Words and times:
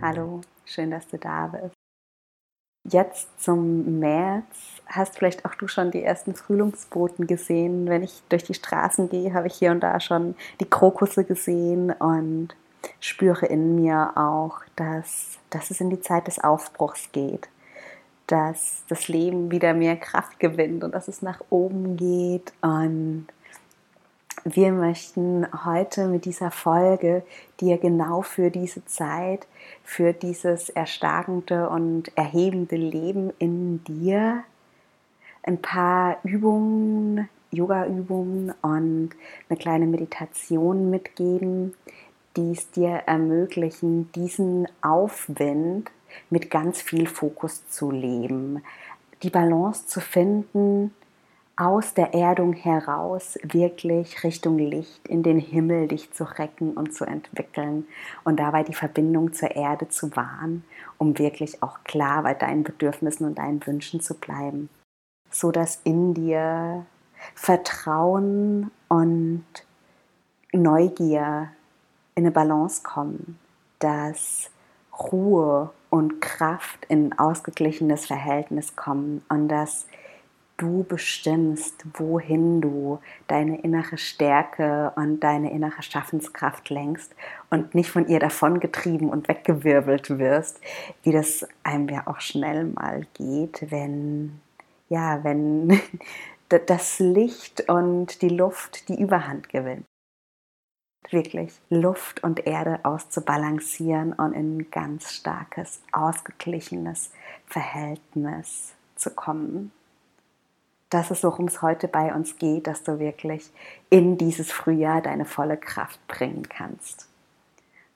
Hallo, 0.00 0.40
schön, 0.64 0.90
dass 0.90 1.06
du 1.08 1.18
da 1.18 1.48
bist. 1.48 1.74
Jetzt 2.90 3.42
zum 3.42 3.98
März 3.98 4.80
hast 4.86 5.18
vielleicht 5.18 5.44
auch 5.44 5.54
du 5.54 5.68
schon 5.68 5.90
die 5.90 6.02
ersten 6.02 6.34
Frühlingsboten 6.34 7.26
gesehen. 7.26 7.88
Wenn 7.88 8.02
ich 8.02 8.22
durch 8.30 8.44
die 8.44 8.54
Straßen 8.54 9.10
gehe, 9.10 9.34
habe 9.34 9.48
ich 9.48 9.54
hier 9.54 9.70
und 9.72 9.80
da 9.80 10.00
schon 10.00 10.34
die 10.60 10.70
Krokusse 10.70 11.24
gesehen 11.24 11.90
und 11.90 12.56
spüre 13.00 13.46
in 13.46 13.74
mir 13.74 14.12
auch, 14.16 14.60
dass, 14.76 15.38
dass 15.50 15.70
es 15.70 15.80
in 15.80 15.90
die 15.90 16.00
Zeit 16.00 16.26
des 16.26 16.38
Aufbruchs 16.38 17.12
geht, 17.12 17.48
dass 18.28 18.84
das 18.88 19.08
Leben 19.08 19.50
wieder 19.50 19.74
mehr 19.74 19.96
Kraft 19.96 20.38
gewinnt 20.38 20.84
und 20.84 20.94
dass 20.94 21.08
es 21.08 21.22
nach 21.22 21.40
oben 21.50 21.96
geht. 21.96 22.52
Und 22.60 23.26
wir 24.44 24.70
möchten 24.70 25.46
heute 25.64 26.06
mit 26.06 26.24
dieser 26.24 26.50
Folge 26.50 27.22
dir 27.60 27.78
genau 27.78 28.22
für 28.22 28.50
diese 28.50 28.84
Zeit, 28.84 29.46
für 29.82 30.12
dieses 30.12 30.68
erstarkende 30.68 31.68
und 31.68 32.16
erhebende 32.16 32.76
Leben 32.76 33.32
in 33.38 33.82
dir 33.84 34.44
ein 35.42 35.60
paar 35.60 36.18
Übungen, 36.22 37.28
Yoga-Übungen 37.50 38.52
und 38.60 39.10
eine 39.48 39.58
kleine 39.58 39.86
Meditation 39.86 40.90
mitgeben, 40.90 41.74
die 42.36 42.52
es 42.52 42.70
dir 42.70 42.90
ermöglichen, 43.06 44.12
diesen 44.12 44.68
Aufwind 44.82 45.90
mit 46.30 46.50
ganz 46.50 46.80
viel 46.82 47.06
Fokus 47.06 47.68
zu 47.68 47.90
leben, 47.90 48.62
die 49.22 49.30
Balance 49.30 49.86
zu 49.86 50.00
finden, 50.00 50.92
aus 51.58 51.92
der 51.92 52.14
Erdung 52.14 52.52
heraus 52.52 53.36
wirklich 53.42 54.22
Richtung 54.22 54.58
Licht 54.58 55.08
in 55.08 55.24
den 55.24 55.40
Himmel 55.40 55.88
dich 55.88 56.12
zu 56.12 56.22
recken 56.22 56.74
und 56.74 56.94
zu 56.94 57.04
entwickeln 57.04 57.88
und 58.22 58.38
dabei 58.38 58.62
die 58.62 58.74
Verbindung 58.74 59.32
zur 59.32 59.50
Erde 59.56 59.88
zu 59.88 60.14
wahren, 60.14 60.62
um 60.98 61.18
wirklich 61.18 61.60
auch 61.60 61.82
klar 61.82 62.22
bei 62.22 62.34
deinen 62.34 62.62
Bedürfnissen 62.62 63.26
und 63.26 63.38
deinen 63.38 63.66
Wünschen 63.66 64.00
zu 64.00 64.14
bleiben, 64.14 64.68
so 65.32 65.50
dass 65.50 65.80
in 65.82 66.14
dir 66.14 66.86
Vertrauen 67.34 68.70
und 68.86 69.44
Neugier 70.52 71.50
in 72.14 72.24
eine 72.24 72.30
Balance 72.30 72.84
kommen, 72.84 73.36
dass 73.80 74.48
Ruhe 74.96 75.70
und 75.90 76.20
Kraft 76.20 76.84
in 76.88 77.08
ein 77.08 77.18
ausgeglichenes 77.18 78.06
Verhältnis 78.06 78.76
kommen 78.76 79.22
und 79.28 79.48
dass 79.48 79.86
du 80.58 80.82
bestimmst, 80.82 81.84
wohin 81.94 82.60
du 82.60 82.98
deine 83.28 83.60
innere 83.60 83.96
Stärke 83.96 84.92
und 84.96 85.20
deine 85.20 85.52
innere 85.52 85.82
Schaffenskraft 85.82 86.68
lenkst 86.68 87.14
und 87.48 87.74
nicht 87.74 87.90
von 87.90 88.08
ihr 88.08 88.18
davongetrieben 88.18 89.08
und 89.08 89.28
weggewirbelt 89.28 90.18
wirst, 90.18 90.60
wie 91.04 91.12
das 91.12 91.46
einem 91.62 91.88
ja 91.88 92.06
auch 92.06 92.20
schnell 92.20 92.64
mal 92.64 93.06
geht, 93.14 93.70
wenn 93.70 94.40
ja, 94.88 95.22
wenn 95.22 95.80
das 96.66 96.98
Licht 96.98 97.68
und 97.68 98.20
die 98.22 98.30
Luft 98.30 98.88
die 98.88 99.00
Überhand 99.00 99.48
gewinnt 99.48 99.84
wirklich 101.12 101.52
Luft 101.70 102.22
und 102.22 102.46
Erde 102.46 102.80
auszubalancieren 102.84 104.12
und 104.12 104.32
in 104.32 104.58
ein 104.58 104.70
ganz 104.70 105.12
starkes, 105.12 105.80
ausgeglichenes 105.92 107.10
Verhältnis 107.46 108.74
zu 108.96 109.10
kommen. 109.10 109.72
Das 110.90 111.10
ist, 111.10 111.22
worum 111.24 111.46
es 111.46 111.60
heute 111.60 111.86
bei 111.86 112.14
uns 112.14 112.36
geht, 112.36 112.66
dass 112.66 112.82
du 112.82 112.98
wirklich 112.98 113.50
in 113.90 114.16
dieses 114.16 114.50
Frühjahr 114.50 115.02
deine 115.02 115.24
volle 115.24 115.56
Kraft 115.56 116.00
bringen 116.08 116.48
kannst. 116.48 117.08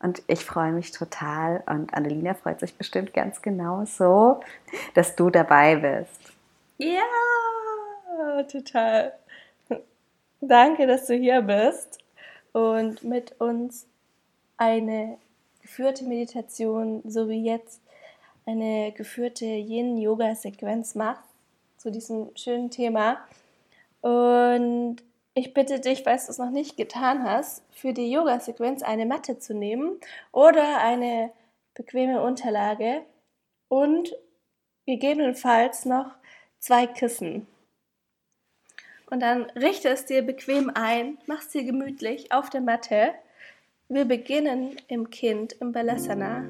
Und 0.00 0.22
ich 0.26 0.44
freue 0.44 0.72
mich 0.72 0.90
total 0.90 1.62
und 1.66 1.94
Annelina 1.94 2.34
freut 2.34 2.60
sich 2.60 2.76
bestimmt 2.76 3.14
ganz 3.14 3.40
genauso, 3.40 4.40
dass 4.94 5.14
du 5.14 5.30
dabei 5.30 5.76
bist. 5.76 6.32
Ja, 6.78 8.42
total. 8.50 9.12
Danke, 10.40 10.88
dass 10.88 11.06
du 11.06 11.14
hier 11.14 11.40
bist 11.40 12.01
und 12.52 13.02
mit 13.02 13.40
uns 13.40 13.86
eine 14.56 15.18
geführte 15.60 16.04
Meditation, 16.04 17.02
so 17.06 17.28
wie 17.28 17.44
jetzt 17.44 17.80
eine 18.46 18.92
geführte 18.92 19.44
Yin-Yoga-Sequenz 19.44 20.94
macht 20.94 21.24
zu 21.76 21.90
diesem 21.90 22.30
schönen 22.36 22.70
Thema. 22.70 23.18
Und 24.00 24.96
ich 25.34 25.54
bitte 25.54 25.80
dich, 25.80 26.02
falls 26.02 26.26
du 26.26 26.32
es 26.32 26.38
noch 26.38 26.50
nicht 26.50 26.76
getan 26.76 27.24
hast, 27.24 27.62
für 27.70 27.92
die 27.92 28.10
Yoga-Sequenz 28.10 28.82
eine 28.82 29.06
Matte 29.06 29.38
zu 29.38 29.54
nehmen 29.54 29.98
oder 30.32 30.78
eine 30.78 31.30
bequeme 31.74 32.22
Unterlage 32.22 33.02
und 33.68 34.14
gegebenenfalls 34.86 35.84
noch 35.86 36.10
zwei 36.58 36.86
Kissen. 36.86 37.46
Und 39.12 39.20
dann 39.20 39.42
richte 39.50 39.90
es 39.90 40.06
dir 40.06 40.22
bequem 40.22 40.70
ein, 40.72 41.18
mach 41.26 41.40
es 41.42 41.50
dir 41.50 41.64
gemütlich 41.64 42.32
auf 42.32 42.48
der 42.48 42.62
Matte. 42.62 43.10
Wir 43.90 44.06
beginnen 44.06 44.76
im 44.88 45.10
Kind, 45.10 45.52
im 45.60 45.70
Balasana, 45.70 46.44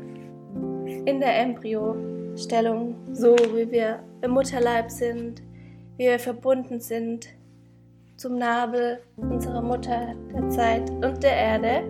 in 0.86 1.18
der 1.18 1.40
Embryo-Stellung, 1.40 2.94
so 3.12 3.34
wie 3.34 3.68
wir 3.68 4.04
im 4.20 4.30
Mutterleib 4.30 4.92
sind, 4.92 5.42
wie 5.96 6.04
wir 6.04 6.20
verbunden 6.20 6.78
sind 6.78 7.26
zum 8.16 8.38
Nabel 8.38 9.02
unserer 9.16 9.60
Mutter, 9.60 10.14
der 10.32 10.48
Zeit 10.48 10.88
und 10.88 11.20
der 11.20 11.36
Erde. 11.36 11.82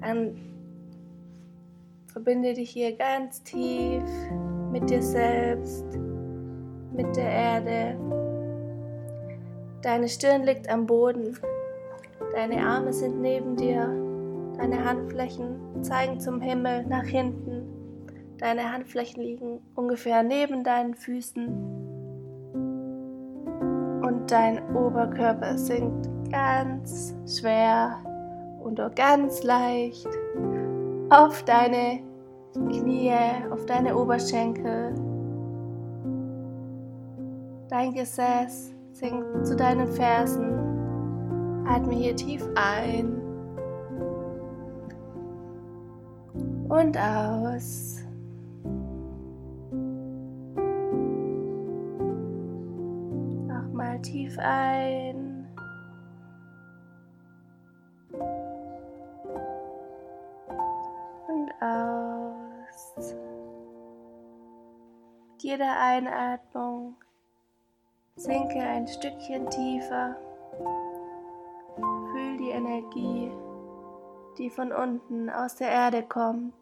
Dann 0.00 0.36
verbinde 2.06 2.54
dich 2.54 2.70
hier 2.70 2.96
ganz 2.96 3.42
tief 3.42 4.04
mit 4.70 4.88
dir 4.88 5.02
selbst 5.02 5.98
mit 6.94 7.16
der 7.16 7.30
Erde. 7.30 7.96
Deine 9.82 10.08
Stirn 10.08 10.44
liegt 10.44 10.68
am 10.68 10.86
Boden. 10.86 11.36
Deine 12.34 12.64
Arme 12.64 12.92
sind 12.92 13.20
neben 13.20 13.56
dir. 13.56 13.88
Deine 14.58 14.84
Handflächen 14.84 15.82
zeigen 15.82 16.20
zum 16.20 16.40
Himmel 16.40 16.86
nach 16.86 17.04
hinten. 17.04 17.66
Deine 18.38 18.72
Handflächen 18.72 19.22
liegen 19.22 19.60
ungefähr 19.74 20.22
neben 20.22 20.64
deinen 20.64 20.94
Füßen. 20.94 21.46
Und 24.02 24.30
dein 24.30 24.74
Oberkörper 24.74 25.58
sinkt 25.58 26.08
ganz 26.30 27.14
schwer 27.26 28.02
und 28.62 28.80
ganz 28.96 29.42
leicht 29.42 30.08
auf 31.10 31.42
deine 31.44 32.00
Knie, 32.54 33.12
auf 33.50 33.66
deine 33.66 33.96
Oberschenkel. 33.96 34.94
Dein 37.72 37.94
Gesäß 37.94 38.74
sinkt 38.90 39.46
zu 39.46 39.56
deinen 39.56 39.88
Fersen. 39.88 41.64
Atme 41.66 41.94
hier 41.94 42.14
tief 42.14 42.46
ein 42.54 43.14
und 46.68 46.98
aus. 46.98 48.04
Nochmal 53.48 54.02
tief 54.02 54.36
ein. 54.38 55.48
Und 61.26 61.50
aus. 61.62 63.14
Mit 65.30 65.42
jeder 65.42 65.80
Einatmung 65.80 66.71
Sinke 68.22 68.60
ein 68.60 68.86
Stückchen 68.86 69.50
tiefer. 69.50 70.14
Fühl 72.12 72.36
die 72.36 72.50
Energie, 72.50 73.32
die 74.38 74.48
von 74.48 74.70
unten 74.70 75.28
aus 75.28 75.56
der 75.56 75.70
Erde 75.70 76.04
kommt. 76.04 76.54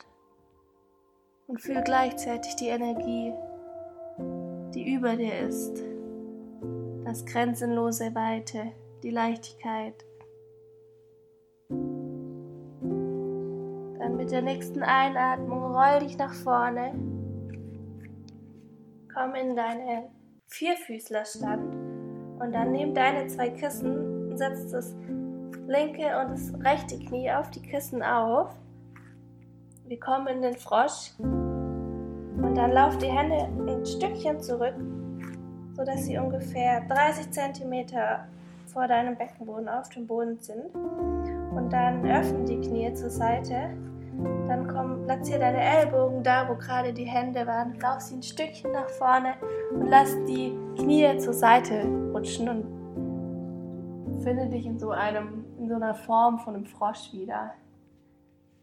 Und 1.49 1.61
fühl 1.61 1.83
gleichzeitig 1.83 2.57
die 2.57 2.69
Energie, 2.69 3.35
die 4.75 4.95
über 4.95 5.17
dir 5.17 5.39
ist. 5.41 5.83
Das 7.05 7.27
grenzenlose 7.27 8.15
Weite, 8.15 8.73
die 9.03 9.11
Leichtigkeit. 9.11 10.03
Dann 13.99 14.17
mit 14.17 14.31
der 14.31 14.41
nächsten 14.41 14.83
Einatmung 14.83 15.75
roll 15.75 15.99
dich 16.01 16.17
nach 16.17 16.33
vorne. 16.33 16.95
Komm 19.13 19.35
in 19.35 19.55
deine 19.55 20.09
Vierfüßlerstand. 20.51 21.75
Und 22.41 22.53
dann 22.53 22.73
nimm 22.73 22.95
deine 22.95 23.27
zwei 23.27 23.51
Kissen 23.51 24.31
und 24.31 24.39
setz 24.39 24.71
das 24.71 24.95
linke 25.67 26.07
und 26.21 26.31
das 26.31 26.53
rechte 26.65 26.99
Knie 26.99 27.31
auf 27.33 27.51
die 27.51 27.63
Kissen 27.63 28.03
auf. 28.03 28.55
Wir 29.87 29.99
kommen 29.99 30.29
in 30.29 30.43
den 30.43 30.57
Frosch. 30.57 31.13
Und 31.19 32.55
dann 32.55 32.73
lauf 32.73 32.97
die 32.99 33.11
Hände 33.11 33.49
ein 33.71 33.85
Stückchen 33.85 34.41
zurück 34.41 34.75
sodass 35.81 36.05
sie 36.05 36.19
ungefähr 36.19 36.83
30 36.83 37.31
cm 37.31 37.87
vor 38.67 38.87
deinem 38.87 39.17
Beckenboden 39.17 39.67
auf 39.67 39.89
dem 39.89 40.07
Boden 40.07 40.39
sind. 40.39 40.75
Und 40.75 41.71
dann 41.71 42.05
öffne 42.05 42.45
die 42.45 42.61
Knie 42.61 42.93
zur 42.93 43.09
Seite. 43.09 43.71
Dann 44.49 44.67
komm, 44.69 45.05
platziere 45.05 45.41
deine 45.41 45.61
Ellbogen 45.61 46.23
da, 46.23 46.49
wo 46.49 46.55
gerade 46.55 46.93
die 46.93 47.05
Hände 47.05 47.47
waren. 47.47 47.79
Lauf 47.81 48.01
sie 48.01 48.17
ein 48.17 48.23
Stückchen 48.23 48.73
nach 48.73 48.89
vorne 48.91 49.35
und 49.73 49.87
lass 49.87 50.17
die 50.25 50.57
Knie 50.77 51.17
zur 51.19 51.33
Seite 51.33 51.85
rutschen 52.13 52.49
und 52.49 52.81
finde 54.23 54.49
dich 54.49 54.67
in 54.67 54.79
so, 54.79 54.91
einem, 54.91 55.45
in 55.59 55.69
so 55.69 55.77
einer 55.77 55.95
Form 55.95 56.39
von 56.39 56.55
einem 56.55 56.67
Frosch 56.67 57.13
wieder. 57.13 57.53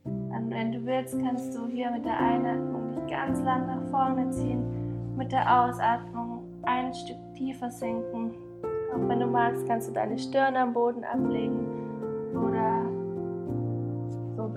Dann, 0.04 0.50
wenn 0.50 0.72
du 0.72 0.86
willst, 0.86 1.18
kannst 1.24 1.56
du 1.56 1.68
hier 1.68 1.92
mit 1.92 2.06
der 2.06 2.18
Einatmung 2.18 2.92
dich 2.92 3.08
ganz 3.08 3.42
lang 3.42 3.66
nach 3.68 3.90
vorne 3.90 4.30
ziehen, 4.30 5.16
mit 5.16 5.32
der 5.32 5.64
Ausatmung 5.64 6.44
ein 6.64 6.94
Stück 6.94 7.18
tiefer 7.36 7.72
sinken. 7.72 8.32
Auch 8.94 9.10
wenn 9.10 9.20
du 9.20 9.28
magst, 9.28 9.68
kannst 9.68 9.90
du 9.90 9.94
deine 9.94 10.18
Stirn 10.18 10.56
am 10.56 10.74
Boden 10.74 11.04
ablegen 11.04 11.66
oder 12.34 12.67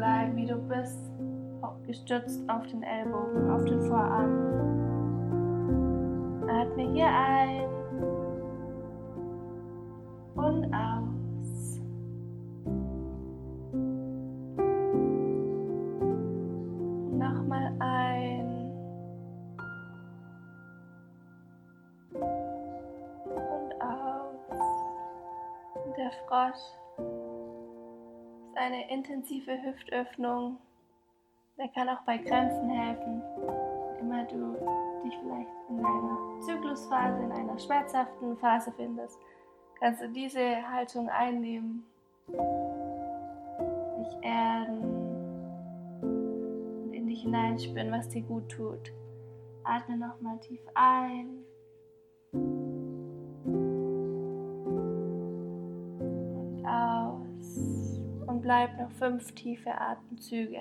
bleiben, 0.00 0.34
wie 0.34 0.46
du 0.46 0.56
bist, 0.56 0.98
gestützt 1.86 2.48
auf 2.48 2.66
den 2.68 2.82
Ellbogen, 2.82 3.50
auf 3.50 3.62
den 3.66 3.82
Vorarm. 3.82 4.32
Atme 6.48 6.90
hier 6.94 7.06
ein 7.06 7.68
und 10.36 10.74
aus. 10.74 11.00
der 25.98 26.12
Frosch 26.26 26.79
eine 28.60 28.90
intensive 28.90 29.62
Hüftöffnung. 29.62 30.58
Der 31.56 31.68
kann 31.68 31.88
auch 31.88 32.02
bei 32.02 32.18
Krämpfen 32.18 32.68
helfen. 32.68 33.22
Immer 34.00 34.24
du 34.24 34.54
dich 35.02 35.16
vielleicht 35.18 35.48
in 35.70 35.84
einer 35.84 36.40
Zyklusphase, 36.40 37.22
in 37.22 37.32
einer 37.32 37.58
schmerzhaften 37.58 38.36
Phase 38.36 38.72
findest, 38.76 39.18
kannst 39.78 40.02
du 40.02 40.08
diese 40.10 40.40
Haltung 40.70 41.08
einnehmen, 41.08 41.84
dich 43.98 44.18
erden 44.22 44.82
und 46.02 46.92
in 46.92 47.06
dich 47.06 47.22
hineinspüren, 47.22 47.90
was 47.90 48.08
dir 48.08 48.22
gut 48.22 48.50
tut. 48.50 48.92
Atme 49.64 49.96
nochmal 49.96 50.38
tief 50.40 50.60
ein 50.74 51.39
bleib 58.50 58.76
noch 58.80 58.90
fünf 58.90 59.30
tiefe 59.36 59.70
Atemzüge. 59.80 60.58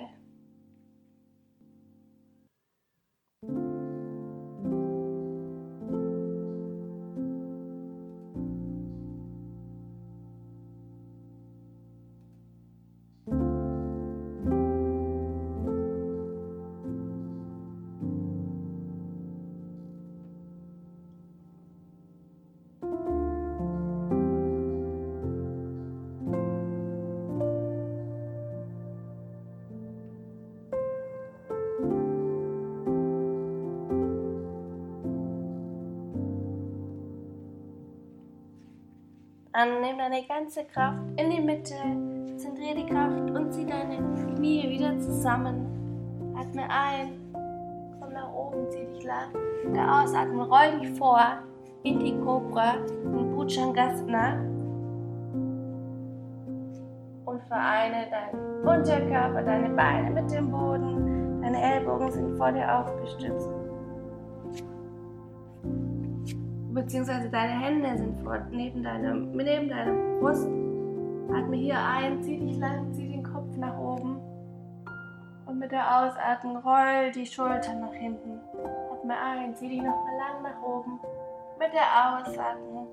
Dann 39.60 39.82
nimm 39.82 39.98
deine 39.98 40.22
ganze 40.26 40.64
Kraft 40.64 41.02
in 41.16 41.28
die 41.28 41.38
Mitte, 41.42 41.74
zentriere 42.38 42.76
die 42.76 42.86
Kraft 42.86 43.30
und 43.30 43.52
zieh 43.52 43.66
deine 43.66 43.98
Knie 44.14 44.66
wieder 44.70 44.98
zusammen. 44.98 46.34
Atme 46.34 46.62
ein, 46.62 47.20
komm 48.00 48.10
nach 48.14 48.32
oben, 48.32 48.70
zieh 48.70 48.86
dich 48.86 49.04
lang. 49.04 49.28
Der 49.74 50.00
Ausatmen, 50.00 50.40
roll 50.40 50.80
dich 50.80 50.98
vor 50.98 51.20
in 51.82 51.98
die 51.98 52.18
Cobra, 52.20 52.76
in 53.04 53.36
Bhujangasana. 53.36 54.36
Und 57.26 57.42
vereine 57.42 58.06
deinen 58.08 58.66
Unterkörper, 58.66 59.42
deine 59.42 59.68
Beine 59.68 60.08
mit 60.08 60.30
dem 60.30 60.50
Boden. 60.50 61.42
Deine 61.42 61.60
Ellbogen 61.60 62.10
sind 62.10 62.34
vor 62.38 62.50
dir 62.50 62.78
aufgestützt 62.78 63.59
beziehungsweise 66.74 67.28
deine 67.30 67.60
Hände 67.60 67.96
sind 67.98 68.22
vor, 68.22 68.38
neben, 68.50 68.82
deinem, 68.82 69.32
neben 69.32 69.68
deiner 69.68 69.92
Brust. 70.18 70.48
Atme 71.32 71.56
hier 71.56 71.78
ein, 71.78 72.22
zieh 72.22 72.38
dich 72.38 72.58
lang, 72.58 72.92
zieh 72.92 73.08
den 73.08 73.22
Kopf 73.22 73.56
nach 73.56 73.78
oben. 73.78 74.20
Und 75.46 75.58
mit 75.58 75.72
der 75.72 76.02
Ausatmung 76.02 76.56
roll 76.58 77.10
die 77.14 77.26
Schultern 77.26 77.80
nach 77.80 77.92
hinten. 77.92 78.40
Atme 78.92 79.14
ein, 79.16 79.54
zieh 79.54 79.68
dich 79.68 79.82
nochmal 79.82 80.16
lang 80.16 80.42
nach 80.42 80.62
oben. 80.62 81.00
Mit 81.58 81.72
der 81.72 82.18
Ausatmung 82.18 82.88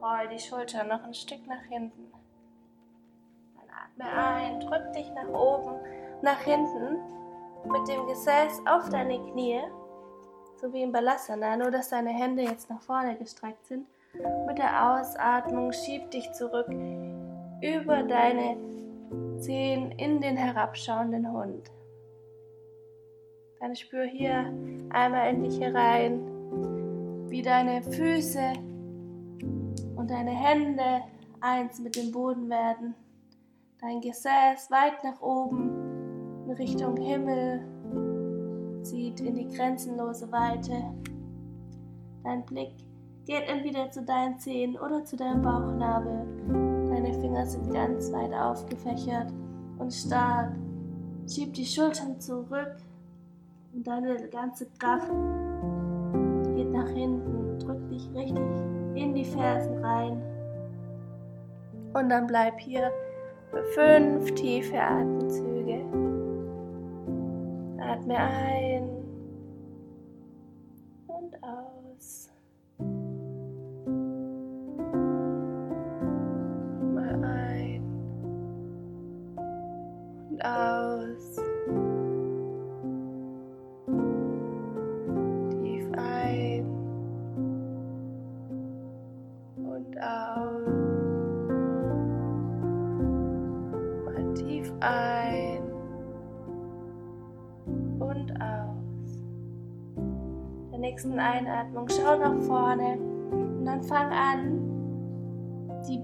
roll 0.00 0.28
die 0.32 0.38
Schultern 0.38 0.88
noch 0.88 1.04
ein 1.04 1.14
Stück 1.14 1.46
nach 1.46 1.62
hinten. 1.68 2.12
Dann 3.56 4.08
atme 4.08 4.22
ein, 4.22 4.60
drück 4.60 4.92
dich 4.92 5.10
nach 5.14 5.28
oben, 5.28 5.76
nach 6.22 6.40
hinten. 6.40 6.98
Mit 7.64 7.88
dem 7.88 8.06
Gesäß 8.06 8.62
auf 8.66 8.88
deine 8.88 9.18
Knie 9.32 9.60
so 10.60 10.72
wie 10.72 10.82
im 10.82 10.92
Balasana, 10.92 11.56
nur 11.56 11.70
dass 11.70 11.90
deine 11.90 12.10
Hände 12.10 12.42
jetzt 12.42 12.68
nach 12.70 12.82
vorne 12.82 13.16
gestreckt 13.16 13.64
sind. 13.66 13.86
Mit 14.46 14.58
der 14.58 15.00
Ausatmung 15.00 15.72
schieb 15.72 16.10
dich 16.10 16.32
zurück 16.32 16.68
über 17.60 18.02
deine 18.02 18.56
Zehen 19.38 19.92
in 19.92 20.20
den 20.20 20.36
herabschauenden 20.36 21.30
Hund. 21.32 21.70
Dann 23.60 23.74
spür 23.74 24.04
hier 24.04 24.52
einmal 24.90 25.34
in 25.34 25.42
dich 25.42 25.60
herein, 25.60 26.20
wie 27.28 27.42
deine 27.42 27.82
Füße 27.82 28.52
und 29.96 30.10
deine 30.10 30.30
Hände 30.30 31.02
eins 31.40 31.78
mit 31.80 31.96
dem 31.96 32.12
Boden 32.12 32.48
werden. 32.48 32.94
Dein 33.80 34.00
Gesäß 34.00 34.70
weit 34.70 35.04
nach 35.04 35.20
oben 35.20 36.44
in 36.46 36.52
Richtung 36.52 36.96
Himmel 36.96 37.60
zieht 38.82 39.20
in 39.20 39.34
die 39.34 39.48
grenzenlose 39.48 40.30
Weite. 40.32 40.74
Dein 42.24 42.44
Blick 42.44 42.72
geht 43.26 43.48
entweder 43.48 43.90
zu 43.90 44.02
deinen 44.02 44.38
Zehen 44.38 44.76
oder 44.78 45.04
zu 45.04 45.16
deinem 45.16 45.42
Bauchnabel. 45.42 46.26
Deine 46.88 47.12
Finger 47.20 47.46
sind 47.46 47.72
ganz 47.72 48.10
weit 48.12 48.32
aufgefächert 48.32 49.32
und 49.78 49.92
stark. 49.92 50.52
Schieb 51.28 51.52
die 51.54 51.66
Schultern 51.66 52.18
zurück 52.20 52.76
und 53.74 53.86
deine 53.86 54.16
ganze 54.28 54.66
Kraft 54.78 55.10
geht 56.56 56.70
nach 56.72 56.88
hinten. 56.88 57.58
Drück 57.58 57.88
dich 57.90 58.08
richtig 58.14 58.42
in 58.94 59.14
die 59.14 59.24
Fersen 59.24 59.84
rein. 59.84 60.22
Und 61.92 62.08
dann 62.08 62.26
bleib 62.26 62.58
hier 62.60 62.90
für 63.50 63.62
fünf 63.74 64.34
tiefe 64.34 64.80
Atemzüge. 64.80 65.84
Atme 67.98 68.16
ein 68.16 68.82
und 71.08 71.42
aus. 71.42 72.27
Nächsten 100.98 101.20
Einatmung 101.20 101.88
schau 101.88 102.16
nach 102.16 102.34
vorne 102.44 102.98
und 103.30 103.64
dann 103.64 103.80
fang 103.84 104.10
an, 104.10 104.58
die 105.86 106.02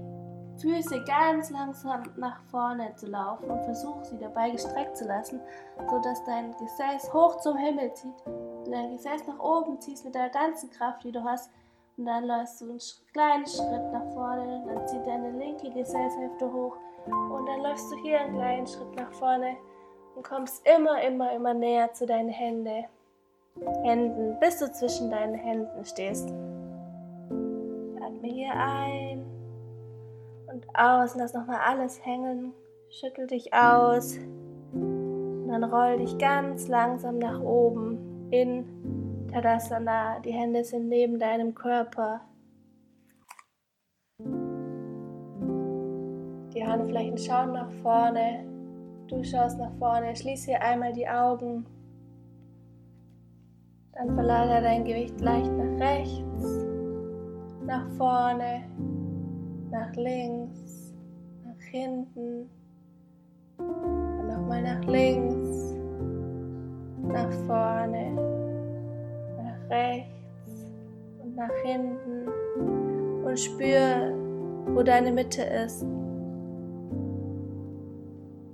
Füße 0.61 1.03
ganz 1.03 1.49
langsam 1.49 2.03
nach 2.15 2.41
vorne 2.43 2.95
zu 2.95 3.07
laufen 3.07 3.49
und 3.51 3.61
versuch 3.65 4.05
sie 4.05 4.17
dabei 4.17 4.51
gestreckt 4.51 4.95
zu 4.95 5.05
lassen, 5.05 5.41
sodass 5.89 6.23
dein 6.23 6.51
Gesäß 6.53 7.13
hoch 7.13 7.35
zum 7.41 7.57
Himmel 7.57 7.93
zieht. 7.93 8.13
Du 8.25 8.71
dein 8.71 8.91
Gesäß 8.91 9.27
nach 9.27 9.39
oben 9.39 9.81
ziehst 9.81 10.05
mit 10.05 10.15
der 10.15 10.29
ganzen 10.29 10.69
Kraft, 10.69 11.03
die 11.03 11.11
du 11.11 11.21
hast 11.21 11.51
Und 11.97 12.05
dann 12.05 12.23
läufst 12.23 12.61
du 12.61 12.69
einen 12.69 12.79
kleinen 13.11 13.45
Schritt 13.45 13.91
nach 13.91 14.13
vorne, 14.13 14.63
dann 14.65 14.87
zieht 14.87 15.05
deine 15.05 15.31
linke 15.31 15.71
Gesäßhälfte 15.71 16.53
hoch 16.53 16.77
und 17.05 17.45
dann 17.47 17.63
läufst 17.63 17.91
du 17.91 17.97
hier 17.97 18.21
einen 18.21 18.35
kleinen 18.37 18.65
Schritt 18.65 18.95
nach 18.95 19.11
vorne 19.11 19.57
und 20.15 20.23
kommst 20.23 20.65
immer, 20.65 21.01
immer, 21.01 21.33
immer 21.33 21.53
näher 21.53 21.91
zu 21.91 22.05
deinen 22.05 22.29
Händen. 22.29 22.85
Händen, 23.83 24.37
bis 24.39 24.59
du 24.59 24.71
zwischen 24.71 25.09
deinen 25.09 25.35
Händen 25.35 25.85
stehst. 25.85 26.29
Atme 28.01 28.27
hier 28.27 28.53
ein 28.53 29.25
und 30.47 30.65
aus, 30.73 31.15
lass 31.15 31.33
nochmal 31.33 31.59
alles 31.65 32.05
hängen, 32.05 32.53
schüttel 32.89 33.27
dich 33.27 33.53
aus 33.53 34.17
und 34.73 35.47
dann 35.47 35.63
roll 35.63 35.97
dich 35.97 36.17
ganz 36.17 36.67
langsam 36.67 37.19
nach 37.19 37.39
oben 37.39 38.27
in 38.31 39.27
Tadasana. 39.31 40.19
Die 40.19 40.31
Hände 40.31 40.63
sind 40.63 40.89
neben 40.89 41.19
deinem 41.19 41.53
Körper. 41.53 42.21
Die 46.53 46.65
Handflächen 46.65 47.17
schauen 47.17 47.53
nach 47.53 47.71
vorne. 47.83 48.45
Du 49.07 49.23
schaust 49.23 49.59
nach 49.59 49.73
vorne. 49.77 50.15
Schließ 50.15 50.45
hier 50.45 50.61
einmal 50.61 50.93
die 50.93 51.07
Augen. 51.07 51.65
Dann 53.95 54.13
verlagere 54.13 54.61
dein 54.61 54.83
Gewicht 54.83 55.21
leicht 55.21 55.51
nach 55.53 55.79
rechts, 55.79 56.65
nach 57.65 57.87
vorne, 57.91 58.63
nach 59.71 59.95
links, 59.95 60.93
nach 61.45 61.65
hinten, 61.71 62.49
nochmal 63.57 64.61
nach 64.63 64.83
links, 64.83 65.77
nach 67.07 67.31
vorne, 67.47 68.11
nach 69.37 69.69
rechts 69.69 70.65
und 71.23 71.35
nach 71.37 71.55
hinten 71.63 72.27
und 73.25 73.39
spür, 73.39 74.13
wo 74.73 74.83
deine 74.83 75.13
Mitte 75.13 75.41
ist. 75.41 75.85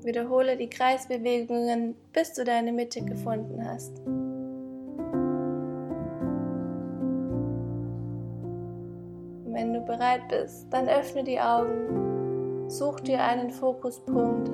Wiederhole 0.03 0.55
die 0.55 0.69
Kreisbewegungen, 0.69 1.95
bis 2.13 2.33
du 2.33 2.43
deine 2.43 2.71
Mitte 2.71 3.03
gefunden 3.03 3.63
hast. 3.67 4.01
Bereit 10.01 10.27
bist, 10.29 10.65
dann 10.73 10.87
öffne 10.89 11.23
die 11.23 11.39
Augen, 11.39 12.67
such 12.67 13.01
dir 13.01 13.23
einen 13.23 13.51
Fokuspunkt, 13.51 14.49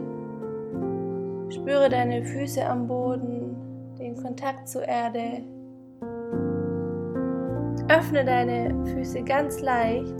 spüre 1.54 1.88
deine 1.88 2.26
Füße 2.26 2.66
am 2.66 2.86
Boden, 2.86 3.56
den 3.98 4.22
Kontakt 4.22 4.68
zur 4.68 4.84
Erde. 4.84 5.44
Öffne 7.90 8.26
deine 8.26 8.86
Füße 8.88 9.24
ganz 9.24 9.62
leicht. 9.62 10.14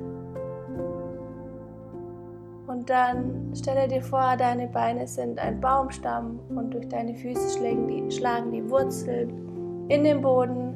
Und 2.68 2.90
dann 2.90 3.52
stelle 3.54 3.90
dir 3.90 4.02
vor, 4.02 4.38
deine 4.38 4.68
Beine 4.68 5.08
sind 5.08 5.40
ein 5.40 5.60
Baumstamm 5.60 6.40
und 6.56 6.74
durch 6.74 6.88
deine 6.88 7.14
Füße 7.14 7.58
schlagen 7.58 7.88
die, 7.90 8.12
schlagen 8.12 8.52
die 8.54 8.70
Wurzeln 8.70 9.88
in 9.90 10.06
den 10.06 10.22
Boden 10.22 10.67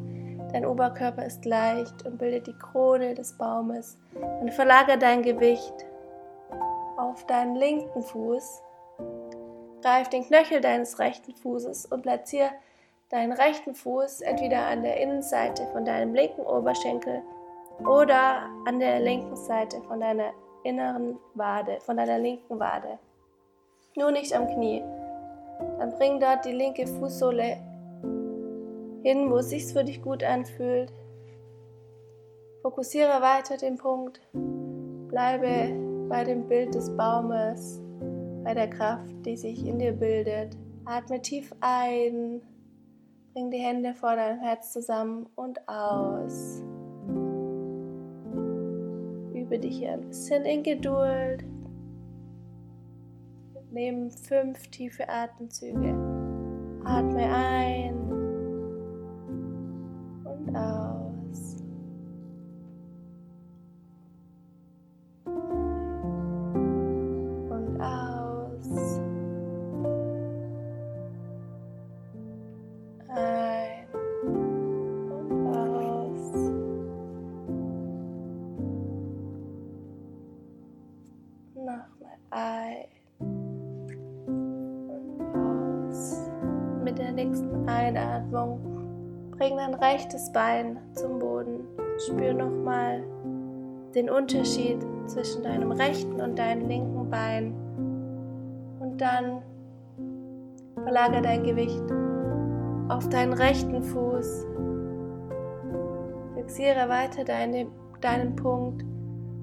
Dein 0.54 0.66
Oberkörper 0.66 1.26
ist 1.26 1.46
leicht 1.46 2.06
und 2.06 2.18
bildet 2.18 2.48
die 2.48 2.58
Krone 2.58 3.14
des 3.14 3.38
Baumes. 3.38 3.98
Dann 4.14 4.52
verlagere 4.52 4.98
dein 4.98 5.24
Gewicht 5.24 5.74
auf 6.98 7.26
deinen 7.26 7.56
linken 7.56 8.02
Fuß. 8.02 8.62
Greif 9.82 10.10
den 10.10 10.26
Knöchel 10.26 10.60
deines 10.60 11.00
rechten 11.00 11.34
Fußes 11.34 11.86
und 11.86 12.02
platziere 12.02 12.52
deinen 13.10 13.32
rechten 13.32 13.74
Fuß 13.74 14.22
entweder 14.22 14.66
an 14.66 14.84
der 14.84 15.00
Innenseite 15.00 15.66
von 15.68 15.86
deinem 15.86 16.14
linken 16.14 16.42
Oberschenkel 16.42 17.22
oder 17.80 18.44
an 18.66 18.80
der 18.80 19.00
linken 19.00 19.36
Seite 19.36 19.82
von 19.82 20.02
deiner 20.02 20.32
inneren 20.64 21.18
Wade, 21.34 21.80
von 21.82 21.98
deiner 21.98 22.20
linken 22.20 22.60
Wade. 22.60 23.00
Nur 23.96 24.12
nicht 24.12 24.34
am 24.34 24.48
Knie. 24.48 24.84
Dann 25.80 25.92
bring 25.98 26.20
dort 26.20 26.46
die 26.46 26.52
linke 26.52 26.86
Fußsohle 26.86 27.58
hin, 29.04 29.30
wo 29.30 29.38
es 29.38 29.50
sich 29.50 29.66
für 29.66 29.84
dich 29.84 30.02
gut 30.02 30.24
anfühlt. 30.24 30.94
Fokussiere 32.62 33.22
weiter 33.22 33.58
den 33.58 33.78
Punkt. 33.78 34.22
Bleibe 35.08 36.08
bei 36.08 36.24
dem 36.24 36.48
Bild 36.48 36.76
des 36.76 36.96
Baumes, 36.96 37.82
bei 38.44 38.54
der 38.54 38.70
Kraft, 38.70 39.26
die 39.26 39.36
sich 39.36 39.66
in 39.66 39.80
dir 39.80 39.94
bildet. 39.94 40.58
Atme 40.86 41.22
tief 41.22 41.54
ein. 41.62 42.42
Bring 43.34 43.50
die 43.50 43.58
Hände 43.58 43.94
vor 43.94 44.16
deinem 44.16 44.40
Herz 44.40 44.74
zusammen 44.74 45.28
und 45.36 45.68
aus. 45.68 46.62
Übe 49.34 49.58
dich 49.58 49.78
hier 49.78 49.94
ein 49.94 50.02
bisschen 50.02 50.46
in 50.46 50.64
Geduld. 50.64 51.44
Nimm 53.72 54.12
fünf 54.12 54.68
tiefe 54.68 55.08
Atemzüge. 55.08 55.96
Atme 56.84 57.34
ein 57.34 58.01
aus. 60.56 61.56
Und 67.50 67.82
aus. 67.82 69.00
Ein 73.10 73.88
und 75.10 75.32
aus. 75.56 76.34
Nochmal 81.56 82.18
ein 82.32 82.88
und 84.28 85.22
aus. 85.36 86.30
Mit 86.84 86.98
der 86.98 87.12
nächsten 87.12 87.68
Einatmung 87.70 88.61
Bring 89.42 89.58
dein 89.58 89.74
rechtes 89.74 90.32
Bein 90.32 90.78
zum 90.94 91.18
Boden. 91.18 91.62
Spür 91.98 92.32
nochmal 92.32 93.04
den 93.96 94.08
Unterschied 94.08 94.78
zwischen 95.08 95.42
deinem 95.42 95.72
rechten 95.72 96.22
und 96.22 96.38
deinem 96.38 96.68
linken 96.68 97.10
Bein. 97.10 97.56
Und 98.80 99.02
dann 99.02 99.42
verlagere 100.84 101.24
dein 101.24 101.44
Gewicht 101.44 101.82
auf 102.90 103.10
deinen 103.10 103.34
rechten 103.34 103.82
Fuß. 103.82 104.46
Fixiere 106.36 106.88
weiter 106.88 107.24
deine, 107.24 107.66
deinen 108.00 108.36
Punkt 108.36 108.86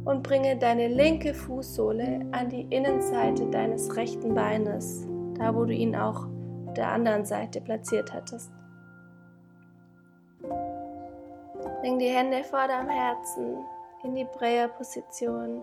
und 0.05 0.23
bringe 0.23 0.57
deine 0.59 0.87
linke 0.87 1.35
Fußsohle 1.35 2.21
an 2.31 2.49
die 2.51 2.69
Innenseite 2.71 3.47
deines 3.51 3.97
rechten 3.97 4.33
Beines, 4.33 5.09
da 5.41 5.57
wo 5.57 5.65
du 5.65 5.73
ihn 5.73 5.97
auch 5.97 6.29
auf 6.67 6.75
der 6.75 6.93
anderen 6.93 7.25
Seite 7.25 7.61
platziert 7.61 8.15
hattest. 8.15 8.53
Bring 11.81 11.99
die 11.99 12.09
Hände 12.09 12.43
vor 12.43 12.67
deinem 12.67 12.89
Herzen 12.89 13.65
in 14.03 14.15
die 14.15 14.25
Prayer-Position 14.25 15.63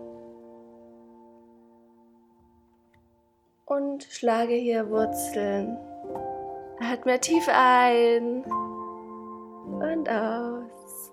und 3.66 4.04
schlage 4.04 4.54
hier 4.54 4.88
Wurzeln. 4.88 5.76
Atme 6.80 7.20
tief 7.20 7.46
ein 7.52 8.44
und 8.44 10.08
aus. 10.08 11.12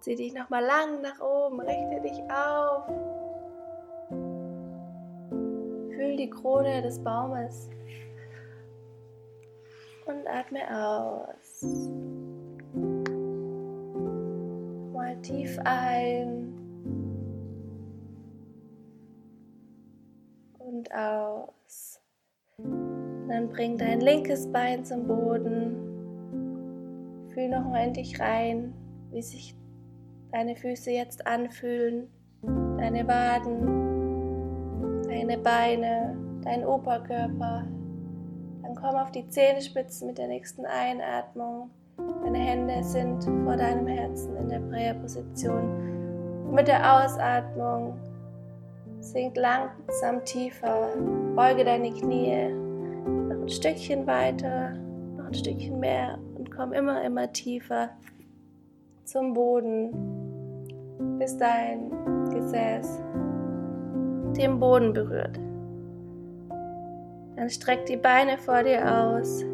Zieh 0.00 0.14
dich 0.14 0.32
nochmal 0.34 0.64
lang 0.64 1.00
nach 1.00 1.20
oben, 1.20 1.60
richte 1.60 2.00
dich 2.00 2.22
auf. 2.30 2.86
Fühl 5.96 6.16
die 6.16 6.30
Krone 6.30 6.82
des 6.82 7.02
Baumes 7.02 7.68
und 10.06 10.26
atme 10.28 10.60
aus. 10.70 11.64
Tief 15.22 15.58
ein 15.64 16.52
und 20.58 20.92
aus. 20.94 22.00
Dann 22.58 23.48
bring 23.48 23.78
dein 23.78 24.00
linkes 24.00 24.50
Bein 24.52 24.84
zum 24.84 25.06
Boden. 25.06 25.76
Fühl 27.32 27.48
nochmal 27.48 27.88
in 27.88 27.94
dich 27.94 28.18
rein, 28.20 28.74
wie 29.10 29.22
sich 29.22 29.54
deine 30.32 30.56
Füße 30.56 30.90
jetzt 30.90 31.26
anfühlen, 31.26 32.08
deine 32.42 33.06
Waden, 33.06 35.02
deine 35.04 35.38
Beine, 35.38 36.16
dein 36.42 36.64
Oberkörper. 36.66 37.66
Dann 38.62 38.74
komm 38.74 38.96
auf 38.96 39.10
die 39.12 39.28
Zehenspitzen 39.28 40.08
mit 40.08 40.18
der 40.18 40.28
nächsten 40.28 40.66
Einatmung 40.66 41.70
Deine 41.98 42.38
Hände 42.38 42.84
sind 42.84 43.24
vor 43.44 43.56
deinem 43.56 43.86
Herzen 43.86 44.36
in 44.36 44.48
der 44.48 44.60
Prayer-Position. 44.60 46.52
Mit 46.52 46.68
der 46.68 47.04
Ausatmung 47.04 47.98
sink 49.00 49.36
langsam 49.36 50.24
tiefer, 50.24 50.90
beuge 51.34 51.64
deine 51.64 51.90
Knie 51.90 52.48
noch 53.28 53.42
ein 53.42 53.48
Stückchen 53.48 54.06
weiter, 54.06 54.74
noch 55.16 55.26
ein 55.26 55.34
Stückchen 55.34 55.80
mehr 55.80 56.18
und 56.36 56.50
komm 56.50 56.72
immer, 56.72 57.02
immer 57.02 57.32
tiefer 57.32 57.90
zum 59.04 59.34
Boden, 59.34 59.90
bis 61.18 61.36
dein 61.36 61.90
Gesäß 62.30 63.00
den 64.36 64.60
Boden 64.60 64.92
berührt. 64.92 65.38
Dann 67.36 67.48
streck 67.48 67.86
die 67.86 67.96
Beine 67.96 68.36
vor 68.38 68.62
dir 68.62 68.82
aus. 68.84 69.44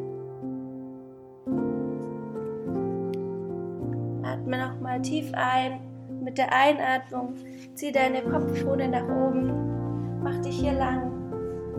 Tief 5.05 5.31
ein. 5.35 5.81
Mit 6.23 6.39
der 6.39 6.53
Einatmung 6.53 7.35
zieh 7.75 7.93
deine 7.93 8.23
Kopfkrone 8.23 8.89
nach 8.89 9.05
oben. 9.05 10.23
Mach 10.23 10.39
dich 10.39 10.59
hier 10.59 10.73
lang. 10.73 11.13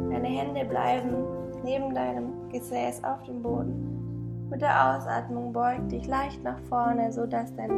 Deine 0.10 0.28
Hände 0.28 0.64
bleiben 0.66 1.26
neben 1.64 1.94
deinem 1.94 2.50
Gesäß 2.50 3.04
auf 3.04 3.24
dem 3.24 3.42
Boden. 3.42 4.48
Mit 4.50 4.62
der 4.62 4.96
Ausatmung 4.96 5.52
beug 5.52 5.90
dich 5.90 6.08
leicht 6.08 6.44
nach 6.44 6.60
vorne, 6.70 7.12
sodass 7.12 7.54
dein 7.56 7.72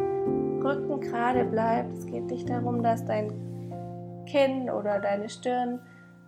Rücken 0.62 1.00
gerade 1.00 1.46
bleibt. 1.46 1.98
Es 1.98 2.06
geht 2.06 2.26
nicht 2.26 2.50
darum, 2.50 2.84
dass 2.84 3.06
dein 3.06 3.32
Kinn 4.28 4.70
oder 4.70 5.00
deine 5.00 5.30
Stirn 5.30 5.80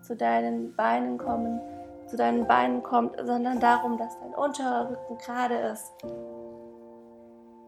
zu 0.02 0.16
deinen 0.16 0.74
Beinen 0.76 1.18
kommen, 1.18 1.60
zu 2.08 2.16
deinen 2.16 2.48
Beinen 2.48 2.82
kommt, 2.82 3.18
sondern 3.22 3.60
darum, 3.60 3.98
dass 3.98 4.18
dein 4.22 4.34
unterer 4.34 4.90
Rücken 4.90 5.18
gerade 5.18 5.56
ist. 5.56 5.94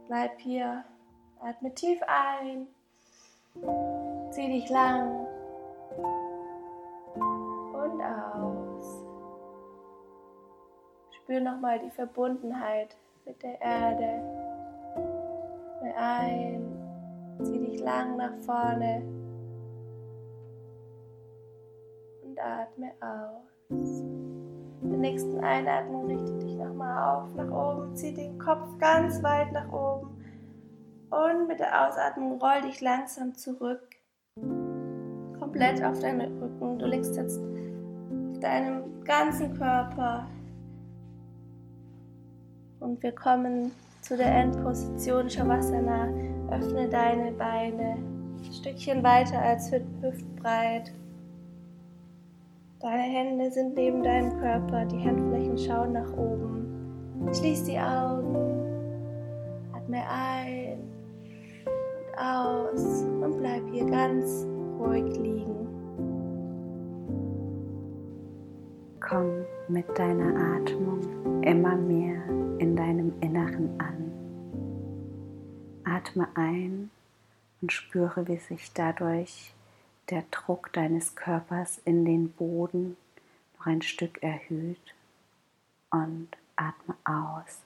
Bleib 0.07 0.31
hier, 0.39 0.83
atme 1.41 1.73
tief 1.73 1.99
ein, 2.05 2.67
zieh 4.29 4.47
dich 4.47 4.69
lang 4.69 5.25
und 7.73 8.01
aus. 8.01 9.05
Spür 11.11 11.39
nochmal 11.39 11.79
die 11.79 11.89
Verbundenheit 11.89 12.95
mit 13.25 13.41
der 13.41 13.59
Erde. 13.59 14.21
Atme 15.77 15.95
ein, 15.97 17.39
zieh 17.43 17.59
dich 17.59 17.79
lang 17.79 18.17
nach 18.17 18.37
vorne 18.45 19.01
und 22.23 22.39
atme 22.39 22.91
aus. 23.01 24.03
Mit 24.81 24.91
der 24.91 24.99
nächsten 24.99 25.39
Einatmung 25.43 26.05
richte 26.05 26.37
dich 26.37 26.55
nochmal 26.55 27.15
auf, 27.15 27.33
nach 27.33 27.51
oben, 27.51 27.95
zieh 27.95 28.13
den 28.13 28.37
Kopf 28.37 28.77
ganz 28.79 29.23
weit 29.23 29.51
nach 29.53 29.71
oben 29.71 30.10
und 31.11 31.47
mit 31.47 31.59
der 31.59 31.87
Ausatmung 31.87 32.39
roll 32.39 32.61
dich 32.61 32.81
langsam 32.81 33.35
zurück, 33.35 33.81
komplett 35.39 35.83
auf 35.83 35.99
deinen 35.99 36.41
Rücken. 36.41 36.79
Du 36.79 36.85
liegst 36.87 37.15
jetzt 37.17 37.39
auf 37.39 38.39
deinem 38.39 39.03
ganzen 39.03 39.53
Körper 39.57 40.25
und 42.79 43.03
wir 43.03 43.11
kommen 43.11 43.71
zu 44.01 44.17
der 44.17 44.33
Endposition 44.33 45.29
Shavasana. 45.29 46.07
Öffne 46.49 46.89
deine 46.89 47.31
Beine 47.33 47.97
ein 48.43 48.53
Stückchen 48.53 49.03
weiter 49.03 49.39
als 49.39 49.71
hüftbreit. 49.71 50.91
Deine 52.79 53.03
Hände 53.03 53.51
sind 53.51 53.75
neben 53.75 54.01
deinem 54.01 54.39
Körper, 54.39 54.85
die 54.85 54.99
Handflächen 55.07 55.57
schauen 55.57 55.93
nach 55.93 56.11
oben. 56.13 57.29
Schließ 57.33 57.65
die 57.65 57.77
Augen, 57.77 58.35
atme 59.73 60.01
ein 60.09 60.90
aus 62.17 63.03
und 63.03 63.37
bleib 63.37 63.63
hier 63.71 63.85
ganz 63.85 64.45
ruhig 64.79 65.15
liegen. 65.17 65.67
Komm 68.99 69.45
mit 69.67 69.87
deiner 69.97 70.55
Atmung 70.55 71.43
immer 71.43 71.75
mehr 71.75 72.23
in 72.59 72.75
deinem 72.75 73.13
Inneren 73.21 73.79
an. 73.79 74.11
Atme 75.83 76.27
ein 76.35 76.89
und 77.61 77.71
spüre, 77.71 78.27
wie 78.27 78.37
sich 78.37 78.73
dadurch 78.73 79.53
der 80.09 80.23
Druck 80.31 80.71
deines 80.73 81.15
Körpers 81.15 81.79
in 81.85 82.05
den 82.05 82.31
Boden 82.31 82.97
noch 83.57 83.65
ein 83.65 83.81
Stück 83.81 84.21
erhöht 84.23 84.95
und 85.89 86.29
atme 86.55 86.95
aus. 87.03 87.61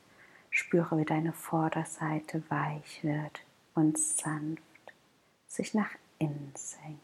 Spüre, 0.49 0.97
wie 0.97 1.05
deine 1.05 1.33
Vorderseite 1.33 2.43
weich 2.49 3.03
wird 3.03 3.44
und 3.75 3.97
sanft 3.97 4.63
sich 5.47 5.73
nach 5.73 5.91
innen 6.17 6.51
senkt. 6.55 7.01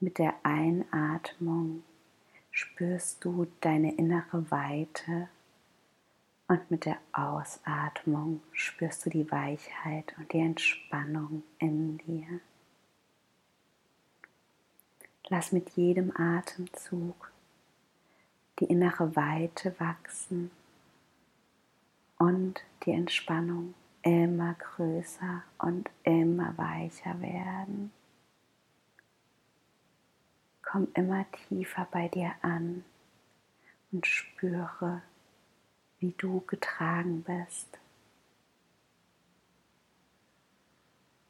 Mit 0.00 0.18
der 0.18 0.34
Einatmung 0.42 1.84
spürst 2.50 3.24
du 3.24 3.46
deine 3.60 3.94
innere 3.94 4.50
Weite 4.50 5.28
und 6.48 6.70
mit 6.70 6.86
der 6.86 6.98
Ausatmung 7.12 8.42
spürst 8.52 9.06
du 9.06 9.10
die 9.10 9.30
Weichheit 9.30 10.12
und 10.18 10.32
die 10.32 10.40
Entspannung 10.40 11.44
in 11.58 11.98
dir. 11.98 12.40
Lass 15.28 15.52
mit 15.52 15.70
jedem 15.70 16.14
Atemzug 16.16 17.30
die 18.58 18.66
innere 18.66 19.14
Weite 19.16 19.74
wachsen 19.78 20.50
und 22.18 22.62
die 22.84 22.90
Entspannung 22.90 23.74
immer 24.02 24.54
größer 24.54 25.42
und 25.58 25.90
immer 26.02 26.56
weicher 26.58 27.20
werden. 27.20 27.92
Komm 30.62 30.88
immer 30.94 31.24
tiefer 31.48 31.86
bei 31.90 32.08
dir 32.08 32.32
an 32.42 32.84
und 33.92 34.06
spüre, 34.06 35.02
wie 35.98 36.12
du 36.16 36.40
getragen 36.46 37.22
bist. 37.22 37.78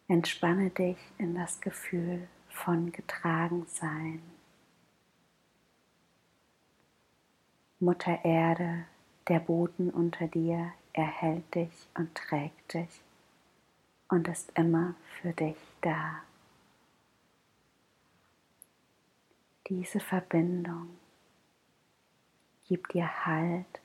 Entspanne 0.08 0.70
dich 0.70 0.98
in 1.18 1.34
das 1.34 1.60
Gefühl 1.60 2.28
von 2.48 2.92
getragen 2.92 3.66
sein. 3.66 4.22
Mutter 7.80 8.24
Erde, 8.24 8.84
der 9.28 9.40
Boden 9.40 9.90
unter 9.90 10.28
dir 10.28 10.72
erhält 10.92 11.54
dich 11.54 11.88
und 11.94 12.14
trägt 12.14 12.74
dich 12.74 13.00
und 14.08 14.28
ist 14.28 14.52
immer 14.56 14.94
für 15.20 15.32
dich 15.32 15.56
da. 15.80 16.22
Diese 19.68 20.00
Verbindung 20.00 20.98
gibt 22.66 22.94
dir 22.94 23.24
Halt 23.24 23.80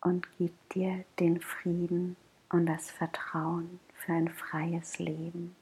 und 0.00 0.28
gibt 0.38 0.74
dir 0.74 1.04
den 1.18 1.40
Frieden 1.40 2.16
und 2.50 2.66
das 2.66 2.90
Vertrauen 2.90 3.80
für 3.94 4.12
ein 4.12 4.28
freies 4.28 4.98
Leben. 4.98 5.56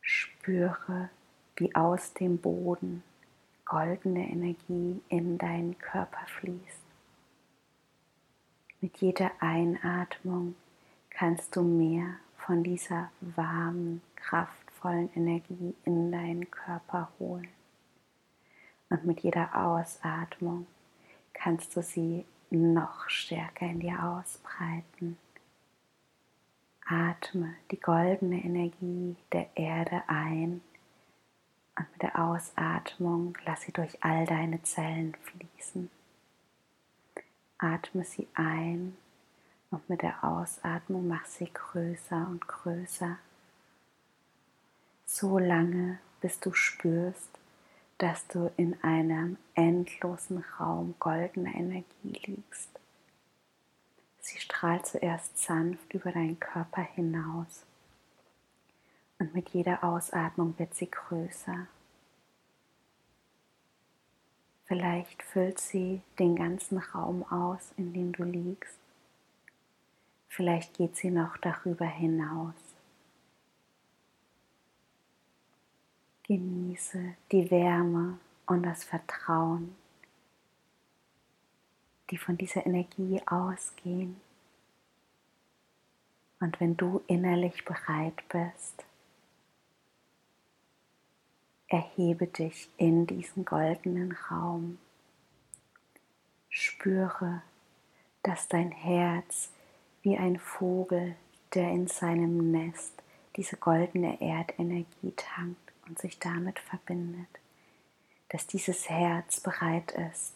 Spüre, 0.00 1.10
wie 1.56 1.74
aus 1.74 2.12
dem 2.14 2.38
Boden 2.38 3.02
goldene 3.64 4.28
Energie 4.28 5.00
in 5.08 5.38
deinen 5.38 5.78
Körper 5.78 6.26
fließt. 6.26 6.82
Mit 8.80 8.98
jeder 8.98 9.30
Einatmung 9.40 10.54
kannst 11.10 11.56
du 11.56 11.62
mehr 11.62 12.16
von 12.36 12.62
dieser 12.62 13.10
warmen, 13.20 14.02
kraftvollen 14.16 15.10
Energie 15.14 15.74
in 15.84 16.12
deinen 16.12 16.50
Körper 16.50 17.10
holen. 17.18 17.48
Und 18.90 19.06
mit 19.06 19.20
jeder 19.20 19.54
Ausatmung 19.54 20.66
kannst 21.32 21.74
du 21.74 21.82
sie 21.82 22.26
noch 22.50 23.08
stärker 23.08 23.66
in 23.66 23.80
dir 23.80 24.02
ausbreiten. 24.04 25.16
Atme 26.86 27.54
die 27.70 27.80
goldene 27.80 28.44
Energie 28.44 29.16
der 29.32 29.48
Erde 29.56 30.02
ein 30.06 30.60
und 31.76 31.90
mit 31.92 32.02
der 32.02 32.18
Ausatmung 32.18 33.36
lass 33.44 33.62
sie 33.62 33.72
durch 33.72 34.02
all 34.02 34.26
deine 34.26 34.62
Zellen 34.62 35.16
fließen. 35.22 35.90
Atme 37.58 38.04
sie 38.04 38.28
ein 38.34 38.96
und 39.70 39.88
mit 39.88 40.02
der 40.02 40.22
Ausatmung 40.22 41.08
mach 41.08 41.24
sie 41.26 41.50
größer 41.52 42.26
und 42.28 42.46
größer. 42.46 43.18
So 45.06 45.38
lange, 45.38 45.98
bis 46.20 46.40
du 46.40 46.52
spürst, 46.52 47.30
dass 47.98 48.26
du 48.28 48.50
in 48.56 48.82
einem 48.82 49.36
endlosen 49.54 50.44
Raum 50.58 50.94
goldener 50.98 51.54
Energie 51.54 52.20
liegst. 52.26 52.70
Sie 54.20 54.38
strahlt 54.38 54.86
zuerst 54.86 55.38
sanft 55.38 55.92
über 55.92 56.10
deinen 56.10 56.40
Körper 56.40 56.82
hinaus 56.82 57.64
und 59.18 59.34
mit 59.34 59.50
jeder 59.50 59.82
Ausatmung 59.84 60.58
wird 60.58 60.74
sie 60.74 60.90
größer. 60.90 61.66
Vielleicht 64.64 65.22
füllt 65.22 65.60
sie 65.60 66.02
den 66.18 66.36
ganzen 66.36 66.78
Raum 66.78 67.22
aus, 67.24 67.72
in 67.76 67.92
dem 67.92 68.12
du 68.12 68.24
liegst. 68.24 68.78
Vielleicht 70.28 70.74
geht 70.74 70.96
sie 70.96 71.10
noch 71.10 71.36
darüber 71.36 71.86
hinaus. 71.86 72.54
Genieße 76.24 77.14
die 77.30 77.50
Wärme 77.50 78.18
und 78.46 78.62
das 78.62 78.84
Vertrauen 78.84 79.76
die 82.10 82.18
von 82.18 82.36
dieser 82.36 82.66
Energie 82.66 83.20
ausgehen. 83.26 84.20
Und 86.40 86.60
wenn 86.60 86.76
du 86.76 87.02
innerlich 87.06 87.64
bereit 87.64 88.22
bist, 88.28 88.84
erhebe 91.74 92.28
dich 92.28 92.70
in 92.76 93.04
diesen 93.04 93.44
goldenen 93.44 94.12
Raum. 94.30 94.78
Spüre, 96.48 97.42
dass 98.22 98.46
dein 98.46 98.70
Herz 98.70 99.50
wie 100.02 100.16
ein 100.16 100.38
Vogel, 100.38 101.16
der 101.52 101.70
in 101.72 101.88
seinem 101.88 102.52
Nest 102.52 103.02
diese 103.34 103.56
goldene 103.56 104.20
Erdenergie 104.20 105.12
tankt 105.16 105.72
und 105.88 105.98
sich 105.98 106.20
damit 106.20 106.60
verbindet, 106.60 107.26
dass 108.28 108.46
dieses 108.46 108.88
Herz 108.88 109.40
bereit 109.40 109.90
ist 110.12 110.34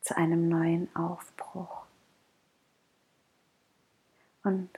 zu 0.00 0.16
einem 0.16 0.48
neuen 0.48 0.94
Aufbruch. 0.96 1.84
Und 4.42 4.70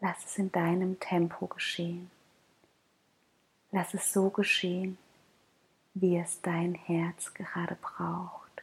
lass 0.00 0.24
es 0.24 0.38
in 0.38 0.52
deinem 0.52 1.00
Tempo 1.00 1.48
geschehen. 1.48 2.08
Lass 3.70 3.94
es 3.94 4.12
so 4.12 4.30
geschehen, 4.30 4.98
wie 5.94 6.16
es 6.16 6.40
dein 6.40 6.74
Herz 6.74 7.34
gerade 7.34 7.76
braucht. 7.76 8.62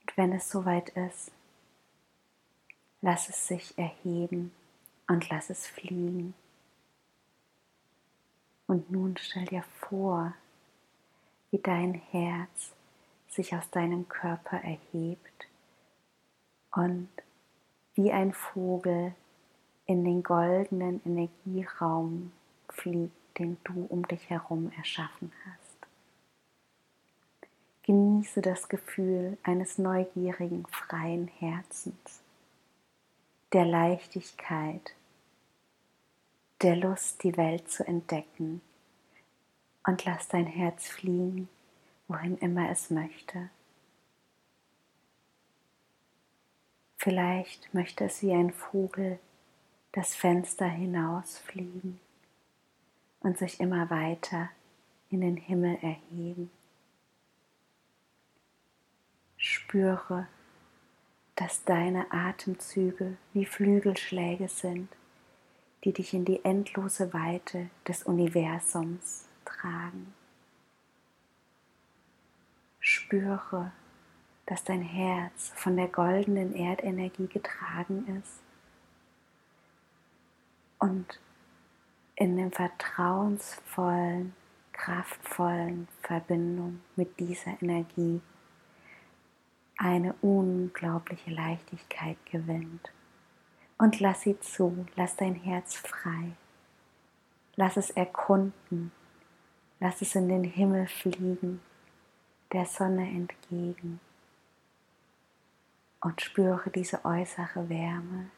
Und 0.00 0.16
wenn 0.16 0.32
es 0.32 0.50
soweit 0.50 0.88
ist, 0.90 1.30
lass 3.00 3.28
es 3.28 3.46
sich 3.46 3.76
erheben 3.78 4.52
und 5.06 5.28
lass 5.30 5.50
es 5.50 5.66
fliegen. 5.66 6.34
Und 8.66 8.90
nun 8.90 9.16
stell 9.16 9.46
dir 9.46 9.64
vor, 9.80 10.34
wie 11.50 11.58
dein 11.58 11.94
Herz 11.94 12.72
sich 13.28 13.54
aus 13.54 13.70
deinem 13.70 14.08
Körper 14.08 14.58
erhebt 14.58 15.46
und 16.72 17.08
wie 17.94 18.12
ein 18.12 18.32
Vogel 18.32 19.14
in 19.86 20.04
den 20.04 20.22
goldenen 20.22 21.00
Energieraum 21.04 22.32
fliegt, 22.68 23.12
den 23.38 23.56
du 23.64 23.86
um 23.88 24.06
dich 24.06 24.28
herum 24.30 24.72
erschaffen 24.76 25.32
hast. 25.44 25.76
Genieße 27.82 28.42
das 28.42 28.68
Gefühl 28.68 29.38
eines 29.42 29.78
neugierigen, 29.78 30.66
freien 30.66 31.28
Herzens, 31.28 32.22
der 33.52 33.64
Leichtigkeit, 33.64 34.94
der 36.60 36.76
Lust, 36.76 37.22
die 37.22 37.36
Welt 37.36 37.70
zu 37.70 37.86
entdecken 37.86 38.60
und 39.86 40.04
lass 40.04 40.28
dein 40.28 40.46
Herz 40.46 40.88
fliegen, 40.88 41.48
wohin 42.08 42.36
immer 42.38 42.68
es 42.70 42.90
möchte. 42.90 43.48
Vielleicht 46.98 47.72
möchte 47.72 48.04
es 48.04 48.22
wie 48.22 48.32
ein 48.32 48.52
Vogel 48.52 49.18
das 49.92 50.14
Fenster 50.14 50.66
hinausfliegen 50.66 52.00
und 53.28 53.36
sich 53.36 53.60
immer 53.60 53.90
weiter 53.90 54.48
in 55.10 55.20
den 55.20 55.36
Himmel 55.36 55.76
erheben. 55.82 56.50
Spüre, 59.36 60.26
dass 61.34 61.62
deine 61.64 62.10
Atemzüge 62.10 63.18
wie 63.34 63.44
Flügelschläge 63.44 64.48
sind, 64.48 64.88
die 65.84 65.92
dich 65.92 66.14
in 66.14 66.24
die 66.24 66.42
endlose 66.42 67.12
Weite 67.12 67.68
des 67.86 68.02
Universums 68.02 69.28
tragen. 69.44 70.14
Spüre, 72.80 73.72
dass 74.46 74.64
dein 74.64 74.80
Herz 74.80 75.52
von 75.54 75.76
der 75.76 75.88
goldenen 75.88 76.54
Erdenergie 76.54 77.26
getragen 77.26 78.22
ist 78.22 78.40
und 80.78 81.20
in 82.18 82.36
dem 82.36 82.50
vertrauensvollen, 82.50 84.34
kraftvollen 84.72 85.86
Verbindung 86.02 86.80
mit 86.96 87.18
dieser 87.20 87.62
Energie 87.62 88.20
eine 89.76 90.14
unglaubliche 90.20 91.30
Leichtigkeit 91.30 92.16
gewinnt. 92.26 92.90
Und 93.78 94.00
lass 94.00 94.22
sie 94.22 94.38
zu, 94.40 94.84
lass 94.96 95.14
dein 95.14 95.36
Herz 95.36 95.76
frei. 95.76 96.32
Lass 97.54 97.76
es 97.76 97.90
erkunden, 97.90 98.90
lass 99.78 100.02
es 100.02 100.16
in 100.16 100.28
den 100.28 100.42
Himmel 100.42 100.88
fliegen, 100.88 101.60
der 102.52 102.66
Sonne 102.66 103.08
entgegen. 103.08 104.00
Und 106.00 106.20
spüre 106.20 106.70
diese 106.70 107.04
äußere 107.04 107.68
Wärme, 107.68 108.30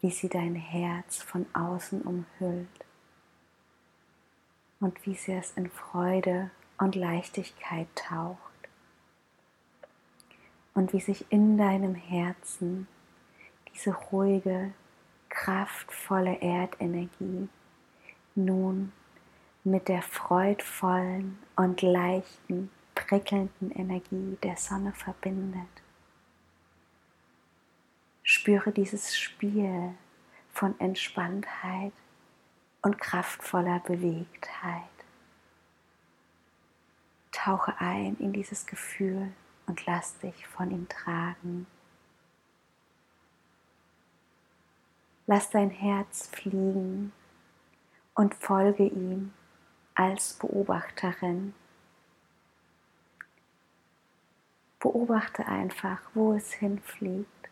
wie 0.00 0.10
sie 0.10 0.30
dein 0.30 0.54
Herz 0.54 1.22
von 1.22 1.44
außen 1.52 2.00
umhüllt 2.00 2.85
und 4.80 5.06
wie 5.06 5.14
sie 5.14 5.32
es 5.32 5.52
in 5.52 5.70
Freude 5.70 6.50
und 6.78 6.94
Leichtigkeit 6.94 7.88
taucht 7.94 8.38
und 10.74 10.92
wie 10.92 11.00
sich 11.00 11.24
in 11.30 11.56
deinem 11.56 11.94
Herzen 11.94 12.86
diese 13.72 13.94
ruhige, 13.94 14.72
kraftvolle 15.28 16.40
Erdenergie 16.40 17.48
nun 18.34 18.92
mit 19.64 19.88
der 19.88 20.02
freudvollen 20.02 21.38
und 21.56 21.82
leichten, 21.82 22.70
prickelnden 22.94 23.70
Energie 23.72 24.38
der 24.42 24.56
Sonne 24.56 24.92
verbindet. 24.92 25.66
Spüre 28.22 28.72
dieses 28.72 29.18
Spiel 29.18 29.94
von 30.52 30.78
Entspanntheit 30.78 31.92
und 32.86 33.00
kraftvoller 33.00 33.80
Bewegtheit. 33.80 34.82
Tauche 37.32 37.74
ein 37.80 38.16
in 38.20 38.32
dieses 38.32 38.64
Gefühl 38.64 39.32
und 39.66 39.84
lass 39.86 40.16
dich 40.20 40.46
von 40.46 40.70
ihm 40.70 40.88
tragen. 40.88 41.66
Lass 45.26 45.50
dein 45.50 45.70
Herz 45.70 46.28
fliegen 46.28 47.12
und 48.14 48.36
folge 48.36 48.86
ihm 48.86 49.32
als 49.96 50.34
Beobachterin. 50.34 51.54
Beobachte 54.78 55.44
einfach, 55.48 56.02
wo 56.14 56.34
es 56.34 56.52
hinfliegt, 56.52 57.48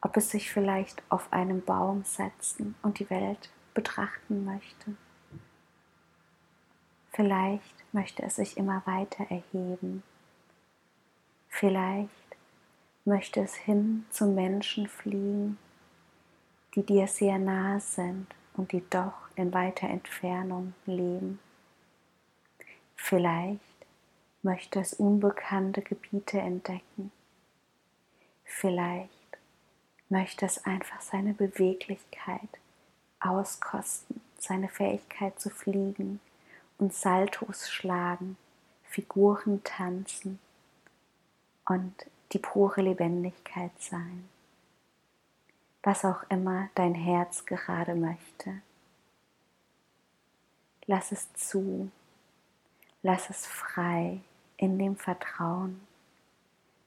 ob 0.00 0.16
es 0.16 0.30
sich 0.30 0.52
vielleicht 0.52 1.02
auf 1.08 1.32
einen 1.32 1.64
Baum 1.64 2.04
setzen 2.04 2.76
und 2.82 3.00
die 3.00 3.10
Welt 3.10 3.50
betrachten 3.74 4.44
möchte. 4.44 4.96
Vielleicht 7.12 7.84
möchte 7.92 8.22
es 8.22 8.36
sich 8.36 8.56
immer 8.56 8.82
weiter 8.86 9.24
erheben. 9.30 10.02
Vielleicht 11.48 12.10
möchte 13.04 13.40
es 13.40 13.54
hin 13.54 14.06
zu 14.10 14.26
Menschen 14.26 14.88
fliegen, 14.88 15.58
die 16.74 16.82
dir 16.82 17.06
sehr 17.06 17.38
nahe 17.38 17.78
sind 17.80 18.26
und 18.54 18.72
die 18.72 18.82
doch 18.90 19.14
in 19.36 19.52
weiter 19.52 19.88
Entfernung 19.88 20.74
leben. 20.86 21.38
Vielleicht 22.96 23.60
möchte 24.42 24.80
es 24.80 24.94
unbekannte 24.94 25.82
Gebiete 25.82 26.38
entdecken. 26.38 27.12
Vielleicht 28.44 29.10
möchte 30.08 30.46
es 30.46 30.64
einfach 30.64 31.00
seine 31.00 31.34
Beweglichkeit 31.34 32.48
auskosten, 33.24 34.20
seine 34.38 34.68
Fähigkeit 34.68 35.40
zu 35.40 35.50
fliegen 35.50 36.20
und 36.78 36.92
Saltos 36.92 37.70
schlagen, 37.70 38.36
Figuren 38.84 39.62
tanzen 39.64 40.38
und 41.66 42.06
die 42.32 42.38
pure 42.38 42.82
Lebendigkeit 42.82 43.72
sein. 43.80 44.28
Was 45.82 46.04
auch 46.04 46.22
immer 46.28 46.68
dein 46.74 46.94
Herz 46.94 47.44
gerade 47.44 47.94
möchte. 47.94 48.62
Lass 50.86 51.12
es 51.12 51.32
zu, 51.34 51.90
lass 53.02 53.30
es 53.30 53.46
frei 53.46 54.20
in 54.56 54.78
dem 54.78 54.96
Vertrauen, 54.96 55.80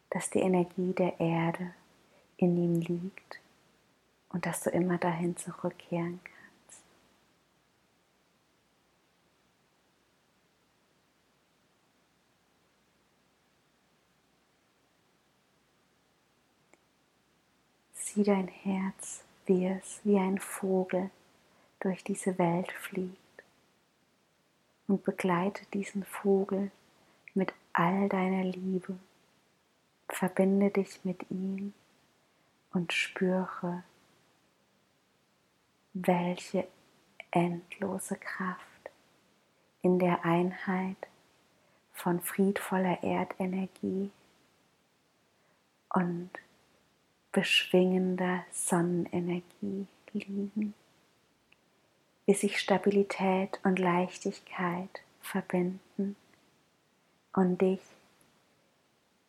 dass 0.09 0.29
die 0.29 0.39
Energie 0.39 0.93
der 0.93 1.19
Erde 1.19 1.73
in 2.37 2.57
ihm 2.57 2.81
liegt 2.81 3.39
und 4.29 4.45
dass 4.45 4.61
du 4.61 4.69
immer 4.69 4.97
dahin 4.97 5.35
zurückkehren 5.37 6.19
kannst. 6.23 6.83
Sieh 17.93 18.23
dein 18.23 18.47
Herz, 18.47 19.23
wie 19.45 19.65
es 19.67 20.01
wie 20.03 20.17
ein 20.17 20.39
Vogel 20.39 21.09
durch 21.79 22.03
diese 22.03 22.37
Welt 22.37 22.71
fliegt 22.71 23.17
und 24.87 25.03
begleite 25.03 25.65
diesen 25.73 26.03
Vogel 26.03 26.71
mit 27.33 27.53
all 27.73 28.09
deiner 28.09 28.43
Liebe 28.43 28.97
Verbinde 30.09 30.71
dich 30.71 31.03
mit 31.03 31.29
ihm 31.29 31.73
und 32.71 32.93
spüre, 32.93 33.83
welche 36.05 36.67
endlose 37.31 38.15
Kraft 38.17 38.61
in 39.81 39.99
der 39.99 40.25
Einheit 40.25 40.97
von 41.93 42.19
friedvoller 42.21 43.01
Erdenergie 43.03 44.11
und 45.93 46.29
beschwingender 47.31 48.43
Sonnenenergie 48.51 49.87
liegen, 50.13 50.73
wie 52.25 52.33
sich 52.33 52.59
Stabilität 52.59 53.59
und 53.63 53.79
Leichtigkeit 53.79 55.01
verbinden 55.21 56.15
und 57.33 57.61
dich 57.61 57.81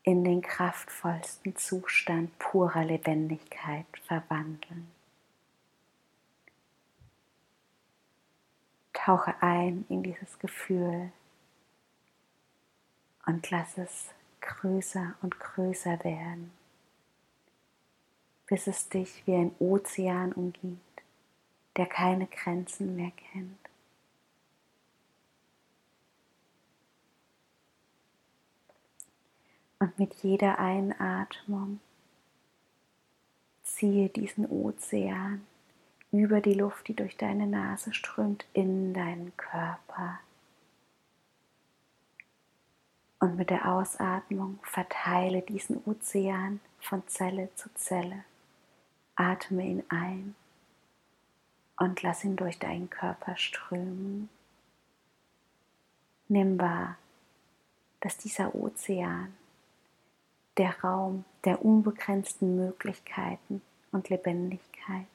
in 0.03 0.25
den 0.25 0.41
kraftvollsten 0.41 1.57
Zustand 1.57 2.39
purer 2.39 2.85
Lebendigkeit 2.85 3.87
verwandeln. 4.07 4.98
Tauche 9.09 9.35
ein 9.41 9.87
in 9.89 10.03
dieses 10.03 10.39
Gefühl 10.39 11.11
und 13.25 13.51
lass 13.51 13.79
es 13.79 14.11
größer 14.43 15.15
und 15.23 15.41
größer 15.41 16.05
werden, 16.05 16.53
bis 18.49 18.67
es 18.67 18.91
dich 18.91 19.27
wie 19.27 19.35
ein 19.35 19.55
Ozean 19.61 20.35
umgibt, 20.35 21.03
der 21.77 21.87
keine 21.87 22.27
Grenzen 22.27 22.97
mehr 22.97 23.13
kennt. 23.33 23.59
Und 29.79 29.99
mit 29.99 30.13
jeder 30.17 30.59
Einatmung 30.59 31.81
ziehe 33.63 34.11
diesen 34.11 34.45
Ozean 34.51 35.47
über 36.13 36.41
die 36.41 36.55
Luft, 36.55 36.89
die 36.89 36.95
durch 36.95 37.17
deine 37.17 37.47
Nase 37.47 37.93
strömt, 37.93 38.47
in 38.53 38.95
deinen 38.95 39.37
Körper. 39.37 40.21
Und 43.21 43.37
mit 43.37 43.51
der 43.51 43.71
Ausatmung 43.73 44.59
verteile 44.63 45.43
diesen 45.43 45.83
Ozean 45.85 46.61
von 46.81 47.07
Zelle 47.09 47.51
zu 47.57 47.73
Zelle. 47.75 48.25
Atme 49.17 49.65
ihn 49.65 49.83
ein 49.89 50.35
und 51.77 52.03
lass 52.03 52.25
ihn 52.25 52.37
durch 52.37 52.59
deinen 52.59 52.89
Körper 52.89 53.37
strömen. 53.37 54.29
Nimm 56.29 56.59
wahr, 56.59 56.97
dass 58.01 58.17
dieser 58.19 58.55
Ozean 58.55 59.35
der 60.57 60.79
Raum 60.81 61.25
der 61.45 61.65
unbegrenzten 61.65 62.57
Möglichkeiten 62.57 63.63
und 63.91 64.09
Lebendigkeit 64.09 65.07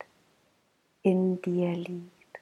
in 1.03 1.41
dir 1.41 1.73
liegt. 1.73 2.39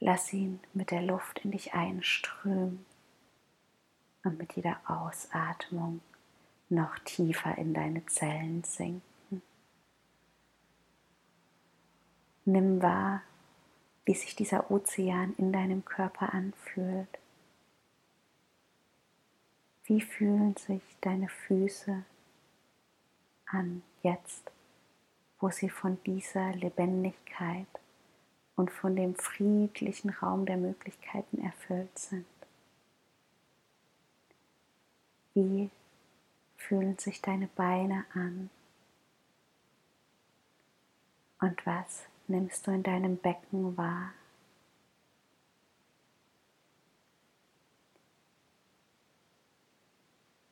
Lass 0.00 0.32
ihn 0.32 0.60
mit 0.72 0.90
der 0.90 1.02
Luft 1.02 1.44
in 1.44 1.50
dich 1.50 1.74
einströmen 1.74 2.84
und 4.24 4.38
mit 4.38 4.54
jeder 4.54 4.80
Ausatmung 4.86 6.00
noch 6.68 6.98
tiefer 7.00 7.56
in 7.58 7.74
deine 7.74 8.04
Zellen 8.06 8.64
sinken. 8.64 9.42
Nimm 12.44 12.82
wahr, 12.82 13.22
wie 14.04 14.14
sich 14.14 14.36
dieser 14.36 14.70
Ozean 14.70 15.34
in 15.36 15.52
deinem 15.52 15.84
Körper 15.84 16.32
anfühlt. 16.32 17.18
Wie 19.84 20.00
fühlen 20.00 20.56
sich 20.56 20.82
deine 21.00 21.28
Füße 21.28 22.04
an 23.46 23.82
jetzt? 24.02 24.50
Wo 25.40 25.50
sie 25.50 25.68
von 25.68 26.02
dieser 26.04 26.52
Lebendigkeit 26.52 27.66
und 28.56 28.70
von 28.70 28.96
dem 28.96 29.14
friedlichen 29.14 30.10
Raum 30.10 30.46
der 30.46 30.56
Möglichkeiten 30.56 31.42
erfüllt 31.42 31.98
sind. 31.98 32.26
Wie 35.34 35.70
fühlen 36.56 36.98
sich 36.98 37.20
deine 37.20 37.48
Beine 37.48 38.06
an? 38.14 38.48
Und 41.40 41.66
was 41.66 42.04
nimmst 42.26 42.66
du 42.66 42.70
in 42.70 42.82
deinem 42.82 43.18
Becken 43.18 43.76
wahr? 43.76 44.12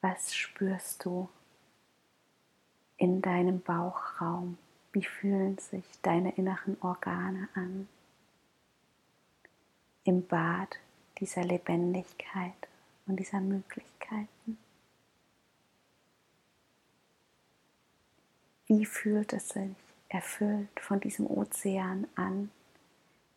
Was 0.03 0.35
spürst 0.35 1.07
du 1.07 1.31
in 2.99 3.23
deinem 3.23 3.63
Bauchraum? 3.63 4.59
Wie 4.95 5.03
fühlen 5.03 5.59
sich 5.59 5.85
deine 6.03 6.37
inneren 6.37 6.77
Organe 6.81 7.49
an? 7.55 7.89
Im 10.05 10.25
Bad 10.25 10.79
dieser 11.19 11.43
Lebendigkeit 11.43 12.69
und 13.09 13.17
dieser 13.17 13.41
Möglichkeiten. 13.41 14.57
Wie 18.67 18.87
fühlt 18.87 19.33
es 19.33 19.49
sich 19.49 19.75
erfüllt 20.11 20.79
von 20.79 21.01
diesem 21.01 21.27
Ozean 21.27 22.07
an, 22.15 22.53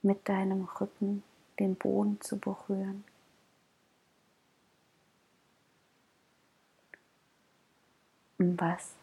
mit 0.03 0.29
deinem 0.29 0.65
Rücken 0.65 1.23
den 1.57 1.75
Boden 1.75 2.21
zu 2.21 2.37
berühren? 2.37 3.03
Und 8.37 8.61
was 8.61 8.96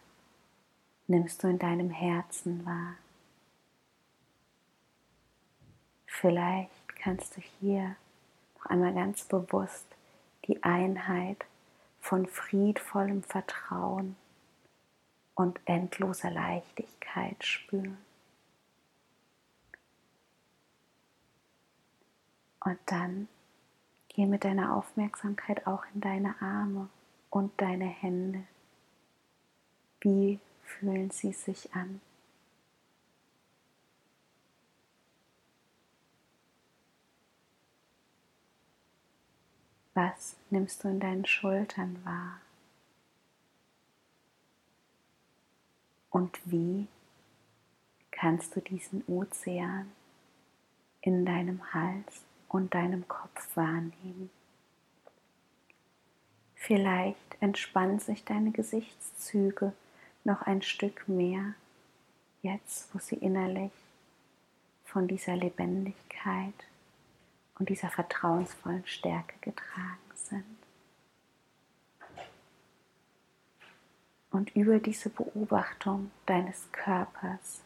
nimmst 1.06 1.42
du 1.42 1.48
in 1.48 1.58
deinem 1.58 1.90
Herzen 1.90 2.64
wahr. 2.64 2.94
Vielleicht 6.06 6.96
kannst 6.96 7.36
du 7.36 7.42
hier 7.60 7.96
noch 8.56 8.66
einmal 8.66 8.94
ganz 8.94 9.24
bewusst 9.24 9.86
die 10.46 10.62
Einheit 10.62 11.44
von 12.00 12.26
friedvollem 12.26 13.22
Vertrauen 13.22 14.16
und 15.34 15.60
endloser 15.64 16.30
Leichtigkeit 16.30 17.44
spüren. 17.44 17.98
Und 22.60 22.78
dann 22.86 23.28
geh 24.08 24.24
mit 24.26 24.44
deiner 24.44 24.74
Aufmerksamkeit 24.74 25.66
auch 25.66 25.84
in 25.94 26.00
deine 26.00 26.40
Arme 26.40 26.88
und 27.28 27.52
deine 27.60 27.86
Hände. 27.86 28.44
Wie 30.00 30.38
fühlen 30.64 31.11
sie 31.11 31.33
sich 31.33 31.74
an. 31.74 32.00
Was 39.94 40.37
nimmst 40.50 40.83
du 40.83 40.88
in 40.88 40.98
deinen 40.98 41.24
Schultern 41.24 42.05
wahr? 42.05 42.40
Und 46.11 46.40
wie 46.44 46.88
kannst 48.11 48.57
du 48.57 48.61
diesen 48.61 49.05
Ozean 49.07 49.90
in 51.00 51.24
deinem 51.24 51.72
Hals 51.72 52.22
und 52.48 52.74
deinem 52.74 53.07
Kopf 53.07 53.57
wahrnehmen? 53.57 54.31
Vielleicht 56.55 57.37
entspannen 57.40 57.98
sich 58.00 58.24
deine 58.24 58.50
Gesichtszüge 58.50 59.74
noch 60.24 60.42
ein 60.42 60.62
Stück 60.62 61.08
mehr, 61.08 61.54
jetzt 62.42 62.94
wo 62.94 62.98
sie 62.98 63.16
innerlich 63.16 63.72
von 64.84 65.08
dieser 65.08 65.37
Lebendigkeit 65.37 66.54
und 67.58 67.68
dieser 67.68 67.90
vertrauensvollen 67.90 68.87
Stärke 68.87 69.34
getragen 69.40 69.98
sind. 70.14 70.44
Und 74.30 74.54
über 74.56 74.80
diese 74.80 75.10
Beobachtung 75.10 76.10
deines 76.26 76.70
Körpers 76.72 77.60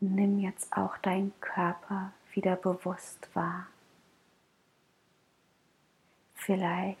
nimm 0.00 0.40
jetzt 0.40 0.76
auch 0.76 0.98
deinen 0.98 1.32
Körper 1.40 2.12
wieder 2.32 2.56
bewusst 2.56 3.28
wahr. 3.34 3.68
Vielleicht 6.34 6.98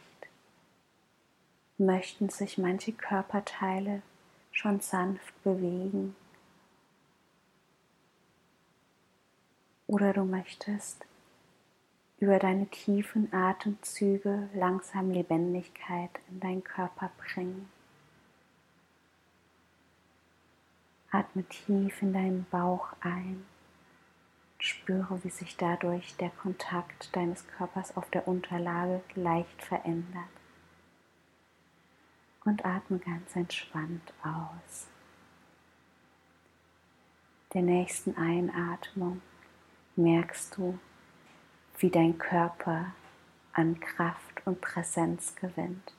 möchten 1.78 2.28
sich 2.28 2.58
manche 2.58 2.92
Körperteile 2.92 4.02
schon 4.52 4.80
sanft 4.80 5.42
bewegen. 5.42 6.14
Oder 9.86 10.12
du 10.12 10.24
möchtest 10.24 11.04
über 12.18 12.38
deine 12.38 12.66
tiefen 12.68 13.32
Atemzüge 13.32 14.48
langsam 14.54 15.10
Lebendigkeit 15.10 16.10
in 16.30 16.40
deinen 16.40 16.64
Körper 16.64 17.10
bringen. 17.18 17.68
Atme 21.10 21.44
tief 21.44 22.02
in 22.02 22.12
deinen 22.12 22.46
Bauch 22.50 22.88
ein. 23.00 23.44
Spüre, 24.58 25.22
wie 25.22 25.30
sich 25.30 25.56
dadurch 25.56 26.16
der 26.16 26.30
Kontakt 26.30 27.14
deines 27.14 27.46
Körpers 27.46 27.96
auf 27.96 28.08
der 28.10 28.26
Unterlage 28.26 29.02
leicht 29.14 29.62
verändert. 29.62 30.33
Und 32.44 32.64
atme 32.64 32.98
ganz 32.98 33.34
entspannt 33.34 34.12
aus. 34.22 34.86
Der 37.52 37.62
nächsten 37.62 38.16
Einatmung 38.16 39.22
merkst 39.96 40.56
du, 40.56 40.78
wie 41.78 41.90
dein 41.90 42.18
Körper 42.18 42.92
an 43.52 43.78
Kraft 43.80 44.42
und 44.44 44.60
Präsenz 44.60 45.36
gewinnt. 45.36 45.94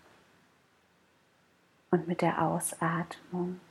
Und 1.92 2.08
mit 2.08 2.22
der 2.22 2.42
Ausatmung 2.42 3.62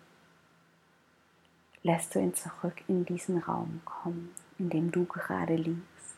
lässt 1.83 2.15
du 2.15 2.21
ihn 2.21 2.35
zurück 2.35 2.83
in 2.89 3.05
diesen 3.05 3.39
Raum 3.39 3.83
kommen, 3.85 4.35
in 4.59 4.71
dem 4.71 4.91
du 4.91 5.05
gerade 5.05 5.57
liegst. 5.57 6.17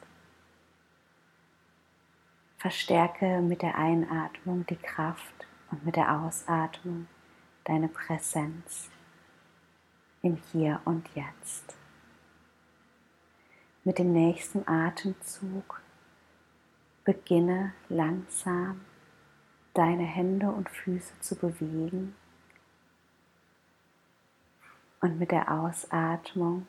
Verstärke 2.59 3.41
mit 3.43 3.63
der 3.63 3.77
Einatmung 3.77 4.65
die 4.67 4.77
Kraft 4.77 5.36
und 5.77 5.85
mit 5.85 5.97
der 5.97 6.23
Ausatmung 6.23 7.07
deine 7.65 7.89
Präsenz 7.89 8.89
im 10.23 10.39
Hier 10.51 10.81
und 10.87 11.07
Jetzt. 11.15 11.77
Mit 13.85 13.99
dem 13.99 14.13
nächsten 14.13 14.67
Atemzug 14.67 15.83
beginne 17.05 17.75
langsam 17.91 18.81
deine 19.75 20.05
Hände 20.05 20.51
und 20.51 20.71
Füße 20.71 21.21
zu 21.21 21.37
bewegen 21.37 22.17
und 25.03 25.19
mit 25.19 25.31
der 25.31 25.53
Ausatmung 25.53 26.67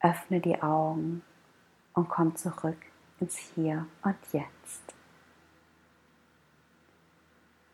öffne 0.00 0.40
die 0.40 0.62
Augen 0.62 1.22
und 1.94 2.10
komm 2.10 2.36
zurück 2.36 2.78
ins 3.20 3.38
Hier 3.54 3.86
und 4.02 4.16
Jetzt. 4.32 4.97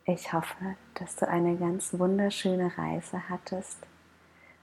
Ich 0.07 0.35
hoffe, 0.35 0.77
dass 0.95 1.17
du 1.17 1.27
eine 1.27 1.57
ganz 1.57 1.99
wunderschöne 1.99 2.77
Reise 2.77 3.27
hattest 3.31 3.79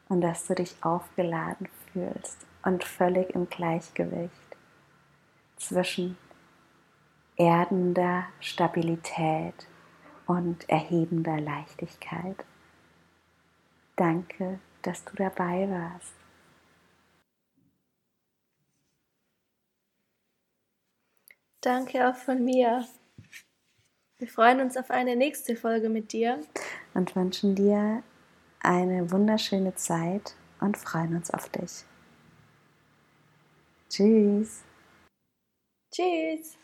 und 0.07 0.21
dass 0.21 0.45
du 0.45 0.53
dich 0.53 0.75
aufgeladen 0.81 1.67
fühlst 1.91 2.45
und 2.63 2.83
völlig 2.83 3.31
im 3.33 3.49
Gleichgewicht 3.49 4.57
zwischen 5.57 6.15
erdender 7.37 8.25
Stabilität 8.39 9.67
und 10.27 10.69
erhebender 10.69 11.39
Leichtigkeit. 11.39 12.45
Danke, 13.95 14.59
dass 14.83 15.03
du 15.05 15.15
dabei 15.15 15.67
warst. 15.67 16.13
Danke 21.61 22.07
auch 22.07 22.15
von 22.15 22.43
mir. 22.43 22.85
Wir 24.21 24.27
freuen 24.27 24.61
uns 24.61 24.77
auf 24.77 24.91
eine 24.91 25.15
nächste 25.15 25.55
Folge 25.55 25.89
mit 25.89 26.13
dir. 26.13 26.39
Und 26.93 27.15
wünschen 27.15 27.55
dir 27.55 28.03
eine 28.59 29.09
wunderschöne 29.09 29.73
Zeit 29.73 30.35
und 30.59 30.77
freuen 30.77 31.15
uns 31.15 31.31
auf 31.31 31.49
dich. 31.49 31.85
Tschüss. 33.89 34.61
Tschüss. 35.91 36.55